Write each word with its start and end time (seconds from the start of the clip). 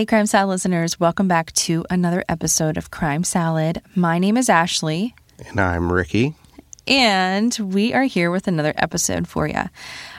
Hey, 0.00 0.06
Crime 0.06 0.24
Salad 0.24 0.48
listeners, 0.48 0.98
welcome 0.98 1.28
back 1.28 1.52
to 1.52 1.84
another 1.90 2.24
episode 2.26 2.78
of 2.78 2.90
Crime 2.90 3.22
Salad. 3.22 3.82
My 3.94 4.18
name 4.18 4.38
is 4.38 4.48
Ashley, 4.48 5.14
And 5.46 5.60
I'm 5.60 5.92
Ricky. 5.92 6.34
and 6.88 7.54
we 7.62 7.92
are 7.92 8.04
here 8.04 8.30
with 8.30 8.48
another 8.48 8.72
episode 8.78 9.28
for 9.28 9.46
you. 9.46 9.60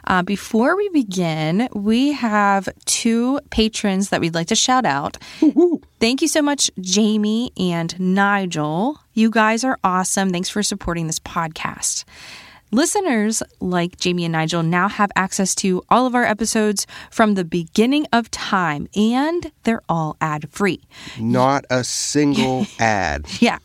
Uh, 0.04 0.22
before 0.22 0.78
we 0.78 0.88
begin, 0.90 1.68
we 1.74 2.12
have 2.12 2.70
two 2.86 3.40
patrons 3.50 4.10
that 4.10 4.22
we'd 4.22 4.36
like 4.36 4.50
to 4.50 4.56
shout 4.56 4.86
out. 4.86 5.18
Thank 6.00 6.22
you 6.22 6.28
so 6.28 6.44
much, 6.44 6.70
Jamie 6.80 7.52
and 7.58 8.00
Nigel. 8.00 9.00
You 9.16 9.32
guys 9.32 9.64
are 9.64 9.80
awesome. 9.84 10.30
Thanks 10.30 10.50
for 10.50 10.62
supporting 10.62 11.08
this 11.08 11.18
podcast. 11.20 12.04
Listeners 12.74 13.44
like 13.60 13.98
Jamie 13.98 14.24
and 14.24 14.32
Nigel 14.32 14.64
now 14.64 14.88
have 14.88 15.12
access 15.18 15.54
to 15.56 15.84
all 15.90 16.06
of 16.06 16.16
our 16.16 16.24
episodes 16.24 16.88
from 17.10 17.34
the 17.34 17.44
beginning 17.44 18.08
of 18.14 18.32
time, 18.32 18.88
and 18.96 19.52
they're 19.64 19.82
all 19.90 20.16
ad 20.22 20.50
free. 20.50 20.82
Not 21.20 21.66
a 21.70 21.84
single 21.84 22.66
ad. 22.80 23.26
Yeah. 23.42 23.58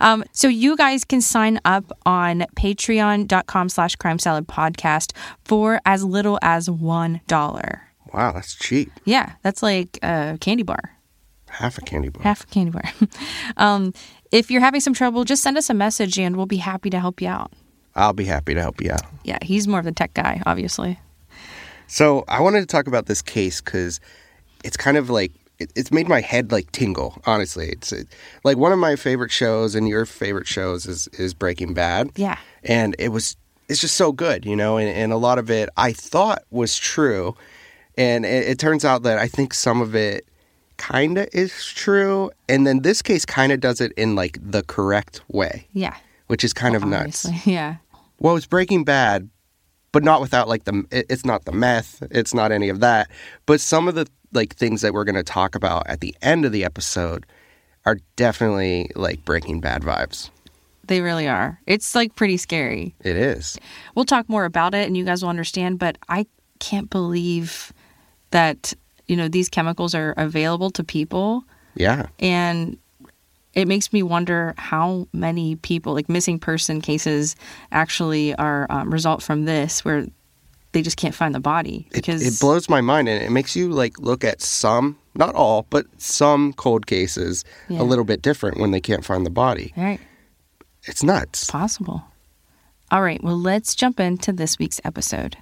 Um, 0.00 0.22
so 0.30 0.46
you 0.46 0.76
guys 0.76 1.04
can 1.04 1.20
sign 1.20 1.58
up 1.64 1.90
on 2.06 2.44
patreon.com 2.56 3.68
slash 3.68 3.96
crime 3.96 4.20
salad 4.20 4.46
podcast 4.46 5.12
for 5.44 5.80
as 5.84 6.04
little 6.04 6.38
as 6.40 6.68
$1. 6.68 7.80
Wow, 8.14 8.32
that's 8.32 8.54
cheap. 8.54 8.92
Yeah, 9.04 9.32
that's 9.42 9.62
like 9.62 9.98
a 10.02 10.38
candy 10.40 10.62
bar. 10.62 10.98
Half 11.48 11.78
a 11.78 11.80
candy 11.80 12.10
bar. 12.10 12.22
Half 12.22 12.44
a 12.44 12.46
candy 12.46 12.70
bar. 12.70 12.84
um, 13.56 13.92
if 14.30 14.50
you're 14.50 14.60
having 14.60 14.80
some 14.80 14.94
trouble, 14.94 15.24
just 15.24 15.42
send 15.42 15.58
us 15.58 15.68
a 15.68 15.74
message 15.74 16.18
and 16.18 16.36
we'll 16.36 16.46
be 16.46 16.58
happy 16.58 16.90
to 16.90 17.00
help 17.00 17.20
you 17.20 17.28
out. 17.28 17.52
I'll 17.94 18.12
be 18.12 18.24
happy 18.24 18.54
to 18.54 18.60
help 18.60 18.80
you 18.80 18.90
out. 18.92 19.02
Yeah, 19.24 19.38
he's 19.42 19.68
more 19.68 19.78
of 19.80 19.84
the 19.84 19.92
tech 19.92 20.14
guy, 20.14 20.42
obviously. 20.46 20.98
So 21.86 22.24
I 22.28 22.40
wanted 22.40 22.60
to 22.60 22.66
talk 22.66 22.86
about 22.86 23.06
this 23.06 23.20
case 23.22 23.60
because 23.60 24.00
it's 24.64 24.76
kind 24.76 24.96
of 24.96 25.10
like 25.10 25.32
it, 25.58 25.70
it's 25.76 25.90
made 25.92 26.08
my 26.08 26.20
head 26.20 26.50
like 26.52 26.72
tingle. 26.72 27.20
Honestly, 27.26 27.68
it's 27.68 27.92
it, 27.92 28.08
like 28.44 28.56
one 28.56 28.72
of 28.72 28.78
my 28.78 28.96
favorite 28.96 29.30
shows, 29.30 29.74
and 29.74 29.86
your 29.88 30.06
favorite 30.06 30.46
shows 30.46 30.86
is 30.86 31.08
is 31.18 31.34
Breaking 31.34 31.74
Bad. 31.74 32.10
Yeah. 32.16 32.38
and 32.64 32.96
it 32.98 33.08
was 33.08 33.36
it's 33.68 33.80
just 33.80 33.96
so 33.96 34.12
good, 34.12 34.44
you 34.46 34.56
know. 34.56 34.78
And, 34.78 34.88
and 34.88 35.12
a 35.12 35.16
lot 35.16 35.38
of 35.38 35.50
it 35.50 35.68
I 35.76 35.92
thought 35.92 36.44
was 36.50 36.78
true, 36.78 37.36
and 37.98 38.24
it, 38.24 38.48
it 38.48 38.58
turns 38.58 38.84
out 38.84 39.02
that 39.02 39.18
I 39.18 39.28
think 39.28 39.52
some 39.52 39.82
of 39.82 39.94
it 39.94 40.26
kind 40.78 41.18
of 41.18 41.28
is 41.32 41.66
true, 41.66 42.30
and 42.48 42.66
then 42.66 42.80
this 42.80 43.02
case 43.02 43.24
kind 43.26 43.52
of 43.52 43.60
does 43.60 43.80
it 43.82 43.92
in 43.98 44.14
like 44.14 44.38
the 44.40 44.62
correct 44.62 45.20
way, 45.28 45.66
Yeah. 45.74 45.94
Which 46.32 46.44
is 46.44 46.54
kind 46.54 46.74
of 46.74 46.82
nuts. 46.86 47.28
Yeah. 47.46 47.76
Well, 48.18 48.36
it's 48.36 48.46
Breaking 48.46 48.84
Bad, 48.84 49.28
but 49.92 50.02
not 50.02 50.22
without 50.22 50.48
like 50.48 50.64
the. 50.64 50.84
It's 50.90 51.26
not 51.26 51.44
the 51.44 51.52
meth. 51.52 52.02
It's 52.10 52.32
not 52.32 52.52
any 52.52 52.70
of 52.70 52.80
that. 52.80 53.10
But 53.44 53.60
some 53.60 53.86
of 53.86 53.94
the 53.94 54.06
like 54.32 54.54
things 54.56 54.80
that 54.80 54.94
we're 54.94 55.04
going 55.04 55.16
to 55.16 55.22
talk 55.22 55.54
about 55.54 55.86
at 55.88 56.00
the 56.00 56.14
end 56.22 56.46
of 56.46 56.52
the 56.52 56.64
episode 56.64 57.26
are 57.84 57.98
definitely 58.16 58.90
like 58.94 59.22
Breaking 59.26 59.60
Bad 59.60 59.82
vibes. 59.82 60.30
They 60.86 61.02
really 61.02 61.28
are. 61.28 61.60
It's 61.66 61.94
like 61.94 62.14
pretty 62.14 62.38
scary. 62.38 62.94
It 63.04 63.16
is. 63.16 63.58
We'll 63.94 64.06
talk 64.06 64.26
more 64.28 64.46
about 64.46 64.72
it 64.74 64.86
and 64.86 64.96
you 64.96 65.04
guys 65.04 65.20
will 65.22 65.28
understand, 65.28 65.78
but 65.78 65.98
I 66.08 66.24
can't 66.60 66.88
believe 66.88 67.72
that, 68.30 68.72
you 69.06 69.16
know, 69.16 69.28
these 69.28 69.48
chemicals 69.50 69.94
are 69.94 70.14
available 70.16 70.70
to 70.70 70.82
people 70.84 71.44
Yeah. 71.74 72.06
and 72.20 72.78
it 73.54 73.68
makes 73.68 73.92
me 73.92 74.02
wonder 74.02 74.54
how 74.56 75.06
many 75.12 75.56
people 75.56 75.92
like 75.94 76.08
missing 76.08 76.38
person 76.38 76.80
cases 76.80 77.36
actually 77.70 78.34
are 78.36 78.66
um, 78.70 78.90
result 78.92 79.22
from 79.22 79.44
this 79.44 79.84
where 79.84 80.06
they 80.72 80.80
just 80.80 80.96
can't 80.96 81.14
find 81.14 81.34
the 81.34 81.40
body 81.40 81.86
It, 81.90 81.94
because 81.96 82.26
it 82.26 82.40
blows 82.40 82.68
my 82.70 82.80
mind, 82.80 83.08
and 83.08 83.22
it 83.22 83.30
makes 83.30 83.54
you 83.54 83.68
like 83.70 83.98
look 83.98 84.24
at 84.24 84.40
some, 84.40 84.96
not 85.14 85.34
all, 85.34 85.66
but 85.68 85.84
some 85.98 86.54
cold 86.54 86.86
cases 86.86 87.44
Yeah. 87.68 87.82
a 87.82 87.84
little 87.84 88.04
bit 88.04 88.22
different 88.22 88.58
when 88.58 88.70
they 88.70 88.80
can't 88.80 89.04
find 89.04 89.26
the 89.26 89.30
body. 89.30 89.72
all 89.76 89.84
right 89.84 90.00
It's 90.84 91.02
nuts. 91.02 91.50
possible 91.50 92.04
all 92.90 93.02
right 93.02 93.22
well 93.22 93.38
let's 93.38 93.74
jump 93.74 94.00
into 94.00 94.32
this 94.32 94.58
week's 94.58 94.80
episode 94.84 95.36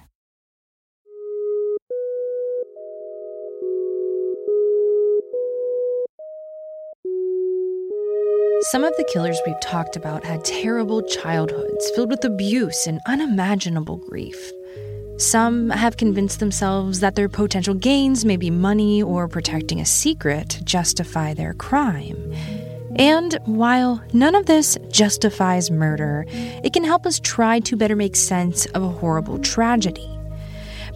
Some 8.71 8.85
of 8.85 8.95
the 8.95 9.03
killers 9.03 9.37
we've 9.45 9.59
talked 9.59 9.97
about 9.97 10.23
had 10.23 10.45
terrible 10.45 11.01
childhoods 11.01 11.91
filled 11.93 12.09
with 12.09 12.23
abuse 12.23 12.87
and 12.87 13.01
unimaginable 13.05 13.97
grief. 13.97 14.53
Some 15.17 15.71
have 15.71 15.97
convinced 15.97 16.39
themselves 16.39 17.01
that 17.01 17.15
their 17.15 17.27
potential 17.27 17.73
gains 17.73 18.23
may 18.23 18.37
be 18.37 18.49
money 18.49 19.03
or 19.03 19.27
protecting 19.27 19.81
a 19.81 19.85
secret 19.85 20.47
to 20.51 20.63
justify 20.63 21.33
their 21.33 21.53
crime. 21.53 22.33
And 22.95 23.37
while 23.43 24.01
none 24.13 24.35
of 24.35 24.45
this 24.45 24.77
justifies 24.89 25.69
murder, 25.69 26.23
it 26.29 26.71
can 26.71 26.85
help 26.85 27.05
us 27.05 27.19
try 27.19 27.59
to 27.59 27.75
better 27.75 27.97
make 27.97 28.15
sense 28.15 28.67
of 28.67 28.83
a 28.83 28.87
horrible 28.87 29.39
tragedy. 29.39 30.20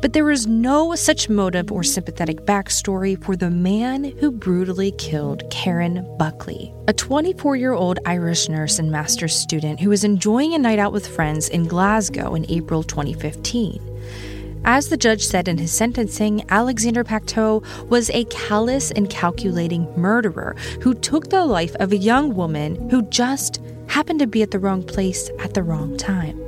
But 0.05 0.13
there 0.13 0.29
is 0.29 0.45
no 0.45 0.93
such 0.93 1.29
motive 1.29 1.71
or 1.71 1.81
sympathetic 1.81 2.41
backstory 2.41 3.19
for 3.23 3.35
the 3.35 3.49
man 3.49 4.03
who 4.03 4.29
brutally 4.29 4.91
killed 4.91 5.49
Karen 5.49 6.05
Buckley, 6.19 6.71
a 6.87 6.93
24 6.93 7.55
year 7.55 7.73
old 7.73 7.97
Irish 8.05 8.47
nurse 8.47 8.77
and 8.77 8.91
master's 8.91 9.35
student 9.35 9.79
who 9.79 9.89
was 9.89 10.03
enjoying 10.03 10.53
a 10.53 10.59
night 10.59 10.77
out 10.77 10.93
with 10.93 11.07
friends 11.07 11.49
in 11.49 11.65
Glasgow 11.65 12.35
in 12.35 12.45
April 12.51 12.83
2015. 12.83 14.61
As 14.63 14.89
the 14.89 14.97
judge 14.97 15.25
said 15.25 15.47
in 15.47 15.57
his 15.57 15.71
sentencing, 15.71 16.45
Alexander 16.49 17.03
Pacteau 17.03 17.63
was 17.89 18.11
a 18.11 18.25
callous 18.25 18.91
and 18.91 19.09
calculating 19.09 19.91
murderer 19.99 20.55
who 20.83 20.93
took 20.93 21.31
the 21.31 21.43
life 21.43 21.75
of 21.77 21.91
a 21.91 21.97
young 21.97 22.35
woman 22.35 22.91
who 22.91 23.01
just 23.09 23.59
happened 23.87 24.19
to 24.19 24.27
be 24.27 24.43
at 24.43 24.51
the 24.51 24.59
wrong 24.59 24.83
place 24.83 25.31
at 25.39 25.55
the 25.55 25.63
wrong 25.63 25.97
time. 25.97 26.39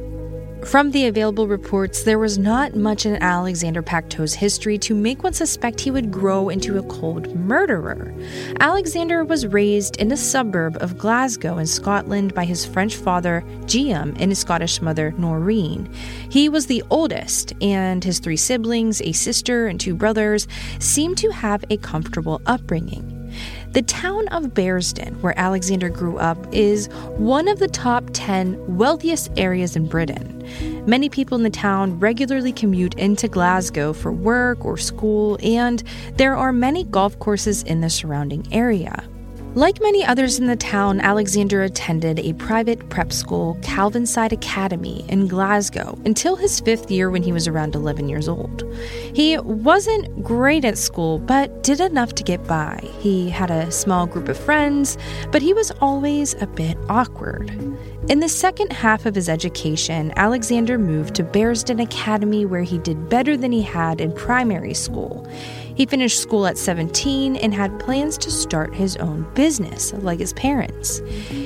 From 0.66 0.92
the 0.92 1.06
available 1.06 1.48
reports, 1.48 2.04
there 2.04 2.20
was 2.20 2.38
not 2.38 2.76
much 2.76 3.06
in 3.06 3.22
Alexander 3.22 3.82
Pacteau's 3.82 4.34
history 4.34 4.78
to 4.80 4.96
make 4.96 5.24
one 5.24 5.32
suspect 5.32 5.80
he 5.80 5.92
would 5.92 6.12
grow 6.12 6.50
into 6.50 6.78
a 6.78 6.84
cold 6.84 7.34
murderer. 7.36 8.14
Alexander 8.60 9.24
was 9.24 9.48
raised 9.48 9.96
in 9.98 10.12
a 10.12 10.18
suburb 10.18 10.78
of 10.82 10.98
Glasgow 10.98 11.58
in 11.58 11.68
Scotland 11.68 12.34
by 12.34 12.44
his 12.44 12.66
French 12.66 12.96
father, 12.96 13.46
Guillaume, 13.68 14.16
and 14.20 14.32
his 14.32 14.40
Scottish 14.40 14.82
mother, 14.82 15.14
Noreen. 15.18 15.90
He 16.30 16.50
was 16.50 16.66
the 16.66 16.84
oldest, 16.90 17.54
and 17.62 18.04
his 18.04 18.20
three 18.20 18.38
siblings, 18.38 19.02
a 19.02 19.14
sister 19.14 19.68
and 19.68 19.80
two 19.80 19.96
brothers, 19.96 20.48
seemed 20.80 21.18
to 21.20 21.30
have 21.30 21.64
a 21.70 21.78
comfortable 21.78 22.42
upbringing. 22.46 23.17
The 23.72 23.82
town 23.84 24.28
of 24.30 24.54
Bearsden, 24.54 25.22
where 25.22 25.38
Alexander 25.38 25.90
grew 25.90 26.18
up, 26.18 26.38
is 26.52 26.88
one 27.18 27.48
of 27.48 27.60
the 27.60 27.68
top 27.68 28.06
10 28.14 28.78
wealthiest 28.78 29.30
areas 29.38 29.76
in 29.76 29.88
Britain. 29.88 30.34
Many 30.88 31.10
people 31.10 31.38
in 31.38 31.44
the 31.44 31.50
town 31.50 32.00
regularly 32.00 32.52
commute 32.54 32.96
into 32.96 33.28
Glasgow 33.28 33.94
for 33.94 34.12
work 34.12 34.64
or 34.66 34.78
school, 34.78 35.38
and 35.44 35.84
there 36.16 36.36
are 36.36 36.54
many 36.54 36.86
golf 36.86 37.20
courses 37.20 37.62
in 37.64 37.82
the 37.82 37.90
surrounding 37.90 38.48
area. 38.52 39.08
Like 39.58 39.82
many 39.82 40.06
others 40.06 40.38
in 40.38 40.46
the 40.46 40.56
town, 40.56 41.02
Alexander 41.02 41.64
attended 41.64 42.20
a 42.20 42.34
private 42.34 42.90
prep 42.90 43.12
school, 43.12 43.58
Kelvinside 43.62 44.32
Academy, 44.32 45.04
in 45.10 45.28
Glasgow 45.28 45.98
until 46.06 46.36
his 46.36 46.60
fifth 46.60 46.92
year 46.92 47.10
when 47.10 47.24
he 47.24 47.32
was 47.32 47.48
around 47.48 47.74
11 47.74 48.08
years 48.08 48.28
old. 48.28 48.72
He 49.16 49.36
wasn't 49.40 50.24
great 50.24 50.64
at 50.64 50.78
school, 50.78 51.18
but 51.18 51.64
did 51.64 51.80
enough 51.80 52.14
to 52.14 52.24
get 52.24 52.46
by. 52.46 52.88
He 53.00 53.32
had 53.32 53.50
a 53.50 53.72
small 53.72 54.06
group 54.06 54.30
of 54.30 54.38
friends, 54.38 54.96
but 55.32 55.42
he 55.42 55.56
was 55.56 55.72
always 55.82 56.36
a 56.40 56.46
bit 56.46 56.78
awkward. 56.88 57.50
In 58.10 58.20
the 58.20 58.30
second 58.30 58.72
half 58.72 59.08
of 59.08 59.16
his 59.16 59.28
education, 59.28 60.14
Alexander 60.18 60.78
moved 60.78 61.16
to 61.16 61.24
Bearsden 61.24 61.80
Academy, 61.80 62.46
where 62.46 62.62
he 62.62 62.78
did 62.78 63.10
better 63.10 63.36
than 63.36 63.52
he 63.52 63.64
had 63.64 64.02
in 64.02 64.14
primary 64.14 64.76
school. 64.76 65.28
He 65.78 65.86
finished 65.86 66.20
school 66.20 66.48
at 66.48 66.58
17 66.58 67.36
and 67.36 67.54
had 67.54 67.80
plans 67.80 68.18
to 68.18 68.32
start 68.32 68.74
his 68.74 68.98
own 68.98 69.32
business, 69.36 69.94
like 69.94 70.18
his 70.18 70.34
parents. 70.34 71.04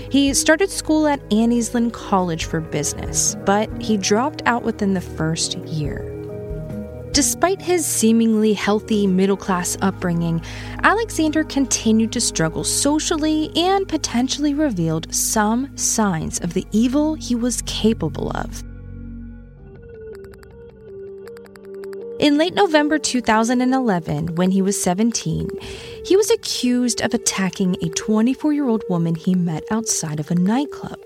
He 0.09 0.33
started 0.33 0.69
school 0.69 1.05
at 1.05 1.19
Anniesland 1.31 1.91
College 1.91 2.45
for 2.45 2.61
Business, 2.61 3.35
but 3.45 3.69
he 3.81 3.97
dropped 3.97 4.41
out 4.45 4.63
within 4.63 4.93
the 4.93 5.01
first 5.01 5.57
year. 5.57 6.07
Despite 7.11 7.61
his 7.61 7.85
seemingly 7.85 8.53
healthy 8.53 9.05
middle 9.05 9.35
class 9.35 9.77
upbringing, 9.81 10.41
Alexander 10.81 11.43
continued 11.43 12.13
to 12.13 12.21
struggle 12.21 12.63
socially 12.63 13.51
and 13.57 13.85
potentially 13.85 14.53
revealed 14.53 15.13
some 15.13 15.75
signs 15.77 16.39
of 16.39 16.53
the 16.53 16.65
evil 16.71 17.15
he 17.15 17.35
was 17.35 17.61
capable 17.63 18.31
of. 18.31 18.63
In 22.21 22.37
late 22.37 22.53
November 22.53 22.99
2011, 22.99 24.35
when 24.35 24.51
he 24.51 24.61
was 24.61 24.79
17, 24.79 25.49
he 26.05 26.15
was 26.15 26.29
accused 26.29 27.01
of 27.01 27.15
attacking 27.15 27.75
a 27.81 27.89
24 27.89 28.53
year 28.53 28.67
old 28.67 28.83
woman 28.87 29.15
he 29.15 29.33
met 29.33 29.63
outside 29.71 30.19
of 30.19 30.29
a 30.29 30.35
nightclub. 30.35 30.99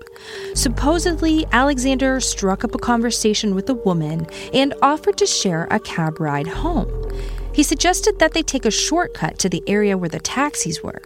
Supposedly, 0.52 1.46
Alexander 1.52 2.20
struck 2.20 2.64
up 2.64 2.74
a 2.74 2.78
conversation 2.78 3.54
with 3.54 3.64
the 3.64 3.76
woman 3.76 4.26
and 4.52 4.74
offered 4.82 5.16
to 5.16 5.24
share 5.24 5.66
a 5.70 5.80
cab 5.80 6.20
ride 6.20 6.48
home. 6.48 7.10
He 7.54 7.62
suggested 7.62 8.18
that 8.18 8.34
they 8.34 8.42
take 8.42 8.66
a 8.66 8.70
shortcut 8.70 9.38
to 9.38 9.48
the 9.48 9.62
area 9.66 9.96
where 9.96 10.10
the 10.10 10.20
taxis 10.20 10.82
were, 10.82 11.00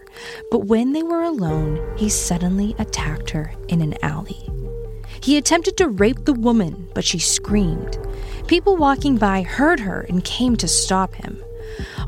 but 0.50 0.66
when 0.66 0.92
they 0.92 1.04
were 1.04 1.22
alone, 1.22 1.96
he 1.96 2.08
suddenly 2.08 2.74
attacked 2.80 3.30
her 3.30 3.54
in 3.68 3.80
an 3.80 3.94
alley. 4.02 4.44
He 5.22 5.36
attempted 5.36 5.76
to 5.76 5.86
rape 5.86 6.24
the 6.24 6.32
woman, 6.32 6.88
but 6.94 7.04
she 7.04 7.20
screamed. 7.20 7.96
People 8.50 8.76
walking 8.76 9.16
by 9.16 9.42
heard 9.42 9.78
her 9.78 10.00
and 10.08 10.24
came 10.24 10.56
to 10.56 10.66
stop 10.66 11.14
him. 11.14 11.40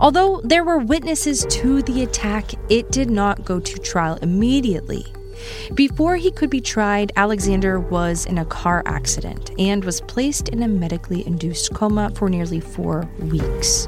Although 0.00 0.40
there 0.42 0.64
were 0.64 0.78
witnesses 0.78 1.46
to 1.48 1.82
the 1.82 2.02
attack, 2.02 2.50
it 2.68 2.90
did 2.90 3.08
not 3.08 3.44
go 3.44 3.60
to 3.60 3.78
trial 3.78 4.18
immediately. 4.22 5.06
Before 5.72 6.16
he 6.16 6.32
could 6.32 6.50
be 6.50 6.60
tried, 6.60 7.12
Alexander 7.14 7.78
was 7.78 8.26
in 8.26 8.38
a 8.38 8.44
car 8.44 8.82
accident 8.86 9.52
and 9.56 9.84
was 9.84 10.00
placed 10.00 10.48
in 10.48 10.64
a 10.64 10.68
medically 10.68 11.24
induced 11.28 11.74
coma 11.74 12.10
for 12.16 12.28
nearly 12.28 12.58
four 12.58 13.08
weeks. 13.20 13.86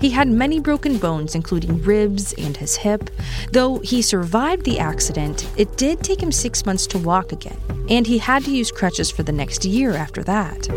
He 0.00 0.10
had 0.10 0.28
many 0.28 0.60
broken 0.60 0.98
bones, 0.98 1.34
including 1.34 1.82
ribs 1.82 2.32
and 2.34 2.56
his 2.56 2.76
hip. 2.76 3.10
Though 3.50 3.78
he 3.78 4.02
survived 4.02 4.64
the 4.64 4.78
accident, 4.78 5.48
it 5.56 5.76
did 5.76 6.02
take 6.02 6.22
him 6.22 6.32
six 6.32 6.64
months 6.66 6.86
to 6.88 6.98
walk 6.98 7.32
again, 7.32 7.58
and 7.88 8.06
he 8.06 8.18
had 8.18 8.44
to 8.44 8.50
use 8.50 8.70
crutches 8.70 9.10
for 9.10 9.22
the 9.22 9.32
next 9.32 9.64
year 9.64 9.92
after 9.94 10.22
that. 10.24 10.68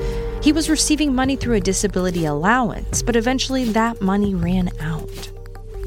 He 0.44 0.52
was 0.52 0.70
receiving 0.70 1.16
money 1.16 1.36
through 1.36 1.56
a 1.56 1.60
disability 1.60 2.26
allowance, 2.26 3.02
but 3.02 3.16
eventually 3.16 3.66
that 3.66 4.02
money 4.02 4.36
ran 4.36 4.70
out. 4.80 5.32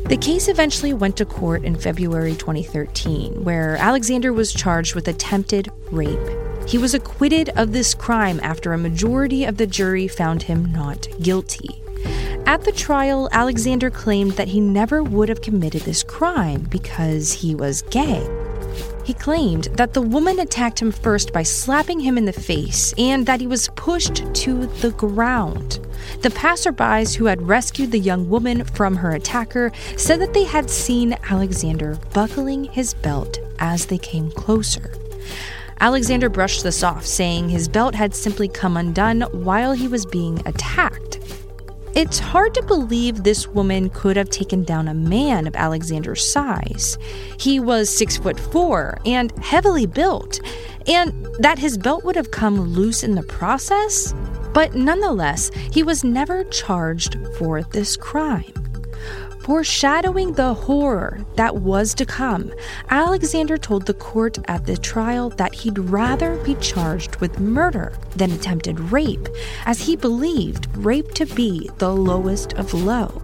The 0.08 0.16
case 0.16 0.48
eventually 0.48 0.94
went 0.94 1.18
to 1.18 1.26
court 1.26 1.64
in 1.64 1.76
February 1.76 2.34
2013, 2.34 3.44
where 3.44 3.76
Alexander 3.76 4.32
was 4.32 4.54
charged 4.54 4.94
with 4.94 5.06
attempted 5.06 5.68
rape. 5.90 6.18
He 6.66 6.78
was 6.78 6.94
acquitted 6.94 7.50
of 7.50 7.72
this 7.72 7.94
crime 7.94 8.40
after 8.42 8.72
a 8.72 8.78
majority 8.78 9.44
of 9.44 9.58
the 9.58 9.66
jury 9.66 10.08
found 10.08 10.44
him 10.44 10.72
not 10.72 11.08
guilty. 11.20 11.82
At 12.48 12.64
the 12.64 12.72
trial, 12.72 13.28
Alexander 13.30 13.90
claimed 13.90 14.32
that 14.32 14.48
he 14.48 14.58
never 14.58 15.02
would 15.02 15.28
have 15.28 15.42
committed 15.42 15.82
this 15.82 16.02
crime 16.02 16.62
because 16.62 17.30
he 17.30 17.54
was 17.54 17.82
gay. 17.82 18.26
He 19.04 19.12
claimed 19.12 19.64
that 19.74 19.92
the 19.92 20.00
woman 20.00 20.40
attacked 20.40 20.80
him 20.80 20.90
first 20.90 21.30
by 21.30 21.42
slapping 21.42 22.00
him 22.00 22.16
in 22.16 22.24
the 22.24 22.32
face 22.32 22.94
and 22.96 23.26
that 23.26 23.42
he 23.42 23.46
was 23.46 23.68
pushed 23.76 24.24
to 24.32 24.64
the 24.80 24.92
ground. 24.92 25.80
The 26.22 26.30
passerbys 26.30 27.14
who 27.14 27.26
had 27.26 27.42
rescued 27.42 27.92
the 27.92 27.98
young 27.98 28.30
woman 28.30 28.64
from 28.64 28.96
her 28.96 29.10
attacker 29.10 29.70
said 29.98 30.18
that 30.22 30.32
they 30.32 30.44
had 30.44 30.70
seen 30.70 31.18
Alexander 31.28 31.98
buckling 32.14 32.64
his 32.64 32.94
belt 32.94 33.38
as 33.58 33.84
they 33.84 33.98
came 33.98 34.30
closer. 34.30 34.94
Alexander 35.80 36.28
brushed 36.28 36.62
this 36.62 36.82
off, 36.82 37.04
saying 37.04 37.50
his 37.50 37.68
belt 37.68 37.94
had 37.94 38.14
simply 38.14 38.48
come 38.48 38.78
undone 38.78 39.20
while 39.32 39.72
he 39.72 39.86
was 39.86 40.06
being 40.06 40.40
attacked. 40.46 41.07
It's 41.94 42.18
hard 42.18 42.54
to 42.54 42.62
believe 42.62 43.24
this 43.24 43.48
woman 43.48 43.90
could 43.90 44.16
have 44.16 44.30
taken 44.30 44.62
down 44.62 44.88
a 44.88 44.94
man 44.94 45.46
of 45.46 45.56
Alexander's 45.56 46.24
size. 46.24 46.98
He 47.38 47.58
was 47.58 47.90
six 47.90 48.16
foot 48.16 48.38
four 48.38 48.98
and 49.04 49.32
heavily 49.38 49.86
built, 49.86 50.40
and 50.86 51.26
that 51.38 51.58
his 51.58 51.78
belt 51.78 52.04
would 52.04 52.16
have 52.16 52.30
come 52.30 52.60
loose 52.60 53.02
in 53.02 53.14
the 53.14 53.22
process. 53.22 54.14
But 54.52 54.74
nonetheless, 54.74 55.50
he 55.72 55.82
was 55.82 56.04
never 56.04 56.44
charged 56.44 57.16
for 57.38 57.62
this 57.62 57.96
crime. 57.96 58.52
Foreshadowing 59.48 60.34
the 60.34 60.52
horror 60.52 61.24
that 61.36 61.56
was 61.56 61.94
to 61.94 62.04
come, 62.04 62.52
Alexander 62.90 63.56
told 63.56 63.86
the 63.86 63.94
court 63.94 64.36
at 64.46 64.66
the 64.66 64.76
trial 64.76 65.30
that 65.30 65.54
he'd 65.54 65.78
rather 65.78 66.36
be 66.44 66.54
charged 66.56 67.16
with 67.16 67.40
murder 67.40 67.94
than 68.14 68.30
attempted 68.30 68.78
rape, 68.78 69.26
as 69.64 69.80
he 69.80 69.96
believed 69.96 70.68
rape 70.76 71.14
to 71.14 71.24
be 71.24 71.70
the 71.78 71.90
lowest 71.90 72.52
of 72.58 72.74
low. 72.74 73.22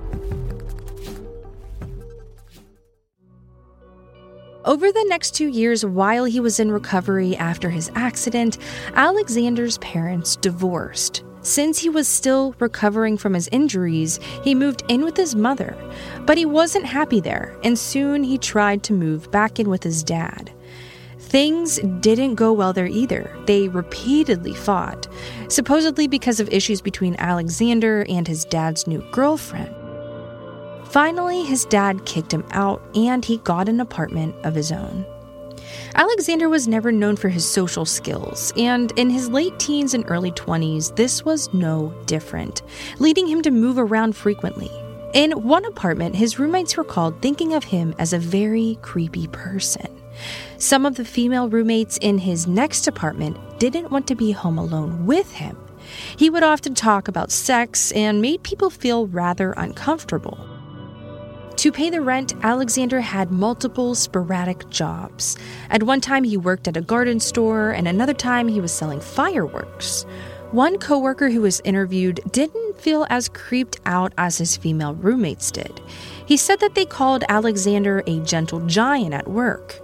Over 4.65 4.91
the 4.91 5.05
next 5.09 5.35
two 5.35 5.49
years, 5.49 5.85
while 5.85 6.25
he 6.25 6.41
was 6.41 6.59
in 6.59 6.73
recovery 6.73 7.37
after 7.37 7.69
his 7.69 7.91
accident, 7.97 8.56
Alexander's 8.94 9.76
parents 9.76 10.37
divorced. 10.37 11.23
Since 11.44 11.79
he 11.79 11.91
was 11.91 12.08
still 12.08 12.55
recovering 12.58 13.19
from 13.19 13.35
his 13.35 13.49
injuries, 13.52 14.19
he 14.43 14.55
moved 14.55 14.82
in 14.88 15.05
with 15.05 15.14
his 15.14 15.37
mother, 15.37 15.76
but 16.25 16.38
he 16.38 16.46
wasn't 16.46 16.87
happy 16.87 17.20
there, 17.20 17.55
and 17.62 17.79
soon 17.79 18.25
he 18.25 18.38
tried 18.38 18.82
to 18.85 18.94
move 18.94 19.31
back 19.31 19.61
in 19.61 19.69
with 19.69 19.82
his 19.82 20.02
dad. 20.02 20.50
Things 21.19 21.81
didn't 22.00 22.37
go 22.37 22.50
well 22.50 22.73
there 22.73 22.87
either. 22.87 23.31
They 23.44 23.69
repeatedly 23.69 24.55
fought, 24.55 25.06
supposedly 25.49 26.06
because 26.06 26.41
of 26.41 26.49
issues 26.49 26.81
between 26.81 27.14
Alexander 27.19 28.06
and 28.08 28.26
his 28.26 28.47
dad's 28.47 28.87
new 28.87 29.05
girlfriend. 29.12 29.75
Finally, 30.87 31.44
his 31.44 31.67
dad 31.67 32.06
kicked 32.06 32.32
him 32.32 32.44
out 32.52 32.81
and 32.94 33.23
he 33.23 33.37
got 33.38 33.69
an 33.69 33.81
apartment 33.81 34.35
of 34.47 34.55
his 34.55 34.73
own. 34.73 35.05
Alexander 35.96 36.49
was 36.49 36.67
never 36.67 36.91
known 36.91 37.14
for 37.14 37.29
his 37.29 37.49
social 37.49 37.85
skills, 37.85 38.52
and 38.56 38.91
in 38.99 39.08
his 39.08 39.29
late 39.29 39.56
teens 39.61 39.94
and 39.94 40.05
early 40.08 40.32
20s, 40.32 40.96
this 40.96 41.25
was 41.25 41.55
no 41.55 41.94
different, 42.06 42.62
leading 42.99 43.29
him 43.29 43.41
to 43.43 43.52
move 43.52 43.79
around 43.79 44.17
frequently. 44.17 44.70
In 45.12 45.31
one 45.44 45.64
apartment, 45.64 46.17
his 46.17 46.37
roommates 46.37 46.76
recalled 46.76 47.23
thinking 47.23 47.55
of 47.55 47.62
him 47.62 47.94
as 48.00 48.12
a 48.12 48.19
very 48.19 48.76
creepy 48.82 49.29
person. 49.29 49.87
Some 50.58 50.85
of 50.85 50.96
the 50.96 51.05
female 51.05 51.49
roommates 51.49 51.97
in 51.99 52.19
his 52.19 52.49
next 52.49 52.88
apartment 52.88 53.37
didn't 53.61 53.93
want 53.93 54.08
to 54.08 54.17
be 54.17 54.32
home 54.32 54.58
alone 54.58 55.06
with 55.06 55.31
him. 55.31 55.56
He 56.17 56.29
would 56.29 56.43
often 56.43 56.75
talk 56.75 57.06
about 57.06 57.31
sex 57.31 57.93
and 57.93 58.20
made 58.20 58.43
people 58.43 58.69
feel 58.69 59.06
rather 59.06 59.52
uncomfortable. 59.52 60.54
To 61.56 61.73
pay 61.73 61.89
the 61.89 62.01
rent, 62.01 62.35
Alexander 62.43 63.01
had 63.01 63.31
multiple 63.31 63.95
sporadic 63.95 64.69
jobs. 64.71 65.37
At 65.71 65.83
one 65.83 66.01
time, 66.01 66.25
he 66.25 66.37
worked 66.37 66.69
at 66.69 66.77
a 66.77 66.83
garden 66.83 67.21
store, 67.21 67.71
and 67.71 67.89
another 67.89 68.12
time, 68.12 68.49
he 68.49 68.61
was 68.61 68.73
selling 68.73 69.00
fireworks. 69.00 70.05
One 70.50 70.78
coworker 70.78 71.31
who 71.31 71.40
was 71.40 71.62
interviewed 71.64 72.21
didn't 72.31 72.81
feel 72.81 73.07
as 73.09 73.28
creeped 73.28 73.81
out 73.87 74.12
as 74.19 74.38
his 74.38 74.57
female 74.57 74.95
roommates 74.95 75.50
did. 75.50 75.81
He 76.26 76.37
said 76.37 76.61
that 76.61 76.75
they 76.75 76.85
called 76.85 77.25
Alexander 77.28 78.02
a 78.07 78.21
gentle 78.21 78.61
giant 78.67 79.14
at 79.14 79.28
work. 79.28 79.81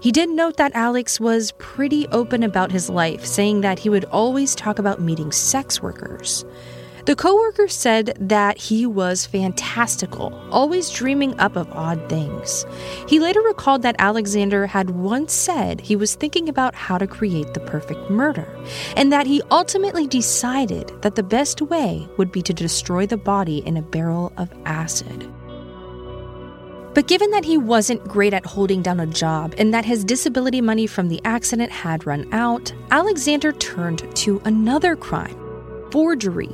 He 0.00 0.12
did 0.12 0.28
note 0.28 0.58
that 0.58 0.74
Alex 0.74 1.18
was 1.18 1.52
pretty 1.52 2.06
open 2.08 2.42
about 2.42 2.70
his 2.70 2.90
life, 2.90 3.24
saying 3.24 3.62
that 3.62 3.78
he 3.78 3.88
would 3.88 4.04
always 4.06 4.54
talk 4.54 4.78
about 4.78 5.00
meeting 5.00 5.32
sex 5.32 5.82
workers. 5.82 6.44
The 7.06 7.14
coworker 7.14 7.68
said 7.68 8.16
that 8.18 8.56
he 8.56 8.86
was 8.86 9.26
fantastical, 9.26 10.32
always 10.50 10.88
dreaming 10.88 11.38
up 11.38 11.54
of 11.54 11.70
odd 11.72 12.08
things. 12.08 12.64
He 13.06 13.20
later 13.20 13.42
recalled 13.42 13.82
that 13.82 13.96
Alexander 13.98 14.66
had 14.66 14.88
once 14.88 15.34
said 15.34 15.82
he 15.82 15.96
was 15.96 16.14
thinking 16.14 16.48
about 16.48 16.74
how 16.74 16.96
to 16.96 17.06
create 17.06 17.52
the 17.52 17.60
perfect 17.60 18.08
murder, 18.08 18.48
and 18.96 19.12
that 19.12 19.26
he 19.26 19.42
ultimately 19.50 20.06
decided 20.06 20.92
that 21.02 21.14
the 21.14 21.22
best 21.22 21.60
way 21.60 22.08
would 22.16 22.32
be 22.32 22.40
to 22.40 22.54
destroy 22.54 23.04
the 23.04 23.18
body 23.18 23.58
in 23.66 23.76
a 23.76 23.82
barrel 23.82 24.32
of 24.38 24.50
acid. 24.64 25.30
But 26.94 27.06
given 27.06 27.30
that 27.32 27.44
he 27.44 27.58
wasn't 27.58 28.08
great 28.08 28.32
at 28.32 28.46
holding 28.46 28.80
down 28.80 29.00
a 29.00 29.06
job 29.06 29.54
and 29.58 29.74
that 29.74 29.84
his 29.84 30.04
disability 30.04 30.62
money 30.62 30.86
from 30.86 31.08
the 31.08 31.20
accident 31.26 31.70
had 31.70 32.06
run 32.06 32.32
out, 32.32 32.72
Alexander 32.90 33.52
turned 33.52 34.10
to 34.16 34.40
another 34.46 34.96
crime 34.96 35.38
forgery. 35.90 36.48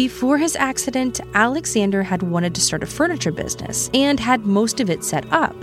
Before 0.00 0.38
his 0.38 0.56
accident, 0.56 1.20
Alexander 1.34 2.02
had 2.02 2.22
wanted 2.22 2.54
to 2.54 2.62
start 2.62 2.82
a 2.82 2.86
furniture 2.86 3.30
business 3.30 3.90
and 3.92 4.18
had 4.18 4.46
most 4.46 4.80
of 4.80 4.88
it 4.88 5.04
set 5.04 5.30
up. 5.30 5.54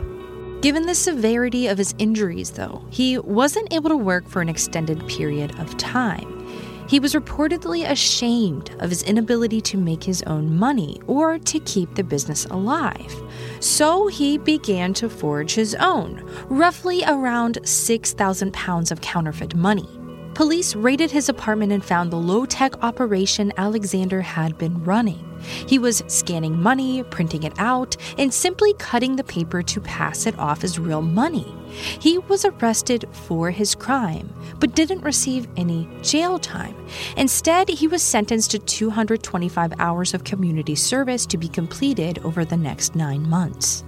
Given 0.62 0.86
the 0.86 0.94
severity 0.94 1.66
of 1.66 1.80
his 1.80 1.96
injuries, 1.98 2.52
though, 2.52 2.86
he 2.92 3.18
wasn't 3.18 3.74
able 3.74 3.90
to 3.90 3.98
work 3.98 4.30
for 4.30 4.44
an 4.44 4.48
extended 4.48 5.08
period 5.08 5.60
of 5.60 5.76
time. 5.78 6.48
He 6.88 7.00
was 7.00 7.16
reportedly 7.16 7.90
ashamed 7.90 8.70
of 8.78 8.92
his 8.92 9.02
inability 9.02 9.60
to 9.62 9.78
make 9.78 10.04
his 10.04 10.22
own 10.28 10.56
money 10.56 11.02
or 11.08 11.40
to 11.40 11.60
keep 11.62 11.96
the 11.96 12.04
business 12.04 12.46
alive. 12.46 13.16
So 13.60 14.06
he 14.06 14.38
began 14.38 14.94
to 14.96 15.10
forge 15.10 15.56
his 15.56 15.74
own, 15.80 16.22
roughly 16.48 17.04
around 17.08 17.58
6,000 17.64 18.54
pounds 18.54 18.92
of 18.92 19.02
counterfeit 19.02 19.56
money. 19.56 19.97
Police 20.38 20.76
raided 20.76 21.10
his 21.10 21.30
apartment 21.30 21.72
and 21.72 21.84
found 21.84 22.12
the 22.12 22.18
low 22.18 22.46
tech 22.46 22.84
operation 22.84 23.52
Alexander 23.58 24.22
had 24.22 24.56
been 24.56 24.84
running. 24.84 25.28
He 25.66 25.80
was 25.80 26.04
scanning 26.06 26.62
money, 26.62 27.02
printing 27.02 27.42
it 27.42 27.54
out, 27.58 27.98
and 28.20 28.32
simply 28.32 28.76
cutting 28.76 29.16
the 29.16 29.24
paper 29.24 29.64
to 29.64 29.82
pass 29.82 30.28
it 30.28 30.38
off 30.38 30.64
as 30.64 30.78
real 30.78 31.02
money. 31.02 31.52
He 31.72 32.20
was 32.20 32.46
arrested 32.46 33.10
for 33.12 33.50
his 33.50 33.74
crime, 33.74 34.32
but 34.60 34.76
didn't 34.76 35.02
receive 35.02 35.48
any 35.58 35.90
jail 36.04 36.38
time. 36.38 36.76
Instead, 37.18 37.68
he 37.70 37.88
was 37.88 38.04
sentenced 38.04 38.52
to 38.52 38.60
225 38.60 39.74
hours 39.80 40.14
of 40.14 40.24
community 40.24 40.76
service 40.76 41.26
to 41.26 41.40
be 41.40 41.48
completed 41.48 42.20
over 42.24 42.46
the 42.46 42.58
next 42.58 42.96
nine 42.96 43.28
months. 43.28 43.84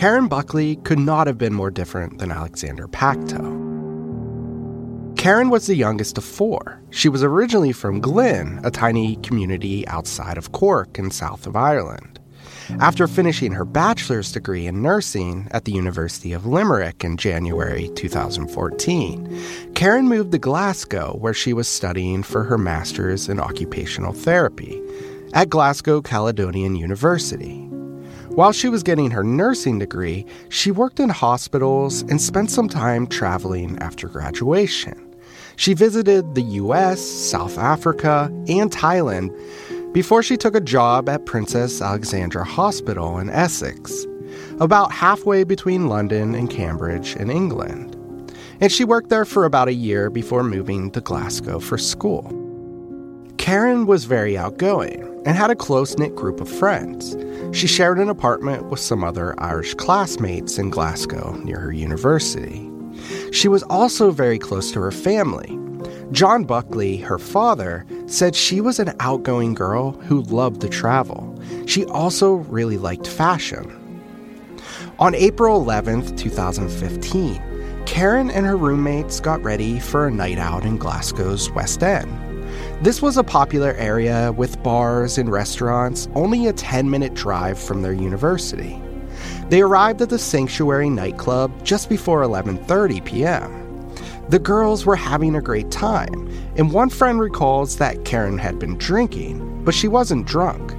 Karen 0.00 0.28
Buckley 0.28 0.76
could 0.76 0.98
not 0.98 1.26
have 1.26 1.36
been 1.36 1.52
more 1.52 1.70
different 1.70 2.20
than 2.20 2.32
Alexander 2.32 2.88
Pacteau. 2.88 3.42
Karen 5.18 5.50
was 5.50 5.66
the 5.66 5.74
youngest 5.74 6.16
of 6.16 6.24
four. 6.24 6.80
She 6.88 7.10
was 7.10 7.22
originally 7.22 7.72
from 7.72 8.00
Glynn, 8.00 8.62
a 8.64 8.70
tiny 8.70 9.16
community 9.16 9.86
outside 9.88 10.38
of 10.38 10.52
Cork 10.52 10.98
in 10.98 11.10
south 11.10 11.46
of 11.46 11.54
Ireland. 11.54 12.18
After 12.78 13.06
finishing 13.06 13.52
her 13.52 13.66
bachelor's 13.66 14.32
degree 14.32 14.66
in 14.66 14.80
nursing 14.80 15.48
at 15.50 15.66
the 15.66 15.72
University 15.72 16.32
of 16.32 16.46
Limerick 16.46 17.04
in 17.04 17.18
January 17.18 17.90
2014, 17.94 19.74
Karen 19.74 20.08
moved 20.08 20.32
to 20.32 20.38
Glasgow, 20.38 21.14
where 21.18 21.34
she 21.34 21.52
was 21.52 21.68
studying 21.68 22.22
for 22.22 22.42
her 22.44 22.56
master's 22.56 23.28
in 23.28 23.38
occupational 23.38 24.14
therapy 24.14 24.80
at 25.34 25.50
Glasgow 25.50 26.00
Caledonian 26.00 26.74
University. 26.74 27.69
While 28.34 28.52
she 28.52 28.68
was 28.68 28.84
getting 28.84 29.10
her 29.10 29.24
nursing 29.24 29.80
degree, 29.80 30.24
she 30.50 30.70
worked 30.70 31.00
in 31.00 31.08
hospitals 31.08 32.02
and 32.02 32.22
spent 32.22 32.52
some 32.52 32.68
time 32.68 33.08
traveling 33.08 33.76
after 33.80 34.06
graduation. 34.06 35.16
She 35.56 35.74
visited 35.74 36.36
the 36.36 36.42
US, 36.42 37.00
South 37.00 37.58
Africa, 37.58 38.30
and 38.46 38.70
Thailand 38.70 39.36
before 39.92 40.22
she 40.22 40.36
took 40.36 40.54
a 40.54 40.60
job 40.60 41.08
at 41.08 41.26
Princess 41.26 41.82
Alexandra 41.82 42.44
Hospital 42.44 43.18
in 43.18 43.30
Essex, 43.30 44.06
about 44.60 44.92
halfway 44.92 45.42
between 45.42 45.88
London 45.88 46.36
and 46.36 46.48
Cambridge 46.48 47.16
in 47.16 47.30
England. 47.30 47.96
And 48.60 48.70
she 48.70 48.84
worked 48.84 49.08
there 49.08 49.24
for 49.24 49.44
about 49.44 49.66
a 49.66 49.74
year 49.74 50.08
before 50.08 50.44
moving 50.44 50.92
to 50.92 51.00
Glasgow 51.00 51.58
for 51.58 51.78
school. 51.78 52.22
Karen 53.38 53.86
was 53.86 54.04
very 54.04 54.38
outgoing 54.38 55.09
and 55.24 55.36
had 55.36 55.50
a 55.50 55.56
close 55.56 55.96
knit 55.96 56.14
group 56.14 56.40
of 56.40 56.48
friends. 56.48 57.16
She 57.56 57.66
shared 57.66 57.98
an 57.98 58.08
apartment 58.08 58.66
with 58.66 58.80
some 58.80 59.04
other 59.04 59.34
Irish 59.40 59.74
classmates 59.74 60.58
in 60.58 60.70
Glasgow 60.70 61.32
near 61.44 61.58
her 61.58 61.72
university. 61.72 62.70
She 63.32 63.48
was 63.48 63.62
also 63.64 64.10
very 64.10 64.38
close 64.38 64.70
to 64.72 64.80
her 64.80 64.92
family. 64.92 65.58
John 66.12 66.44
Buckley, 66.44 66.96
her 66.98 67.18
father, 67.18 67.86
said 68.06 68.34
she 68.34 68.60
was 68.60 68.78
an 68.78 68.94
outgoing 69.00 69.54
girl 69.54 69.92
who 69.92 70.22
loved 70.22 70.60
to 70.62 70.68
travel. 70.68 71.38
She 71.66 71.84
also 71.86 72.34
really 72.34 72.78
liked 72.78 73.06
fashion. 73.06 73.76
On 74.98 75.14
April 75.14 75.64
11th, 75.64 76.16
2015, 76.18 77.42
Karen 77.86 78.30
and 78.30 78.44
her 78.44 78.56
roommates 78.56 79.18
got 79.20 79.42
ready 79.42 79.80
for 79.80 80.06
a 80.06 80.10
night 80.10 80.38
out 80.38 80.64
in 80.64 80.76
Glasgow's 80.76 81.50
West 81.50 81.82
End. 81.82 82.29
This 82.82 83.02
was 83.02 83.18
a 83.18 83.22
popular 83.22 83.74
area 83.74 84.32
with 84.32 84.62
bars 84.62 85.18
and 85.18 85.30
restaurants 85.30 86.08
only 86.14 86.46
a 86.46 86.52
10 86.54 86.88
minute 86.88 87.12
drive 87.12 87.58
from 87.58 87.82
their 87.82 87.92
university. 87.92 88.80
They 89.50 89.60
arrived 89.60 90.00
at 90.00 90.08
the 90.08 90.18
Sanctuary 90.18 90.88
nightclub 90.88 91.52
just 91.62 91.90
before 91.90 92.22
11:30 92.22 93.04
p.m. 93.04 93.94
The 94.30 94.38
girls 94.38 94.86
were 94.86 94.96
having 94.96 95.34
a 95.34 95.42
great 95.42 95.70
time, 95.70 96.26
and 96.56 96.72
one 96.72 96.88
friend 96.88 97.20
recalls 97.20 97.76
that 97.76 98.06
Karen 98.06 98.38
had 98.38 98.58
been 98.58 98.78
drinking, 98.78 99.62
but 99.62 99.74
she 99.74 99.86
wasn't 99.86 100.26
drunk. 100.26 100.72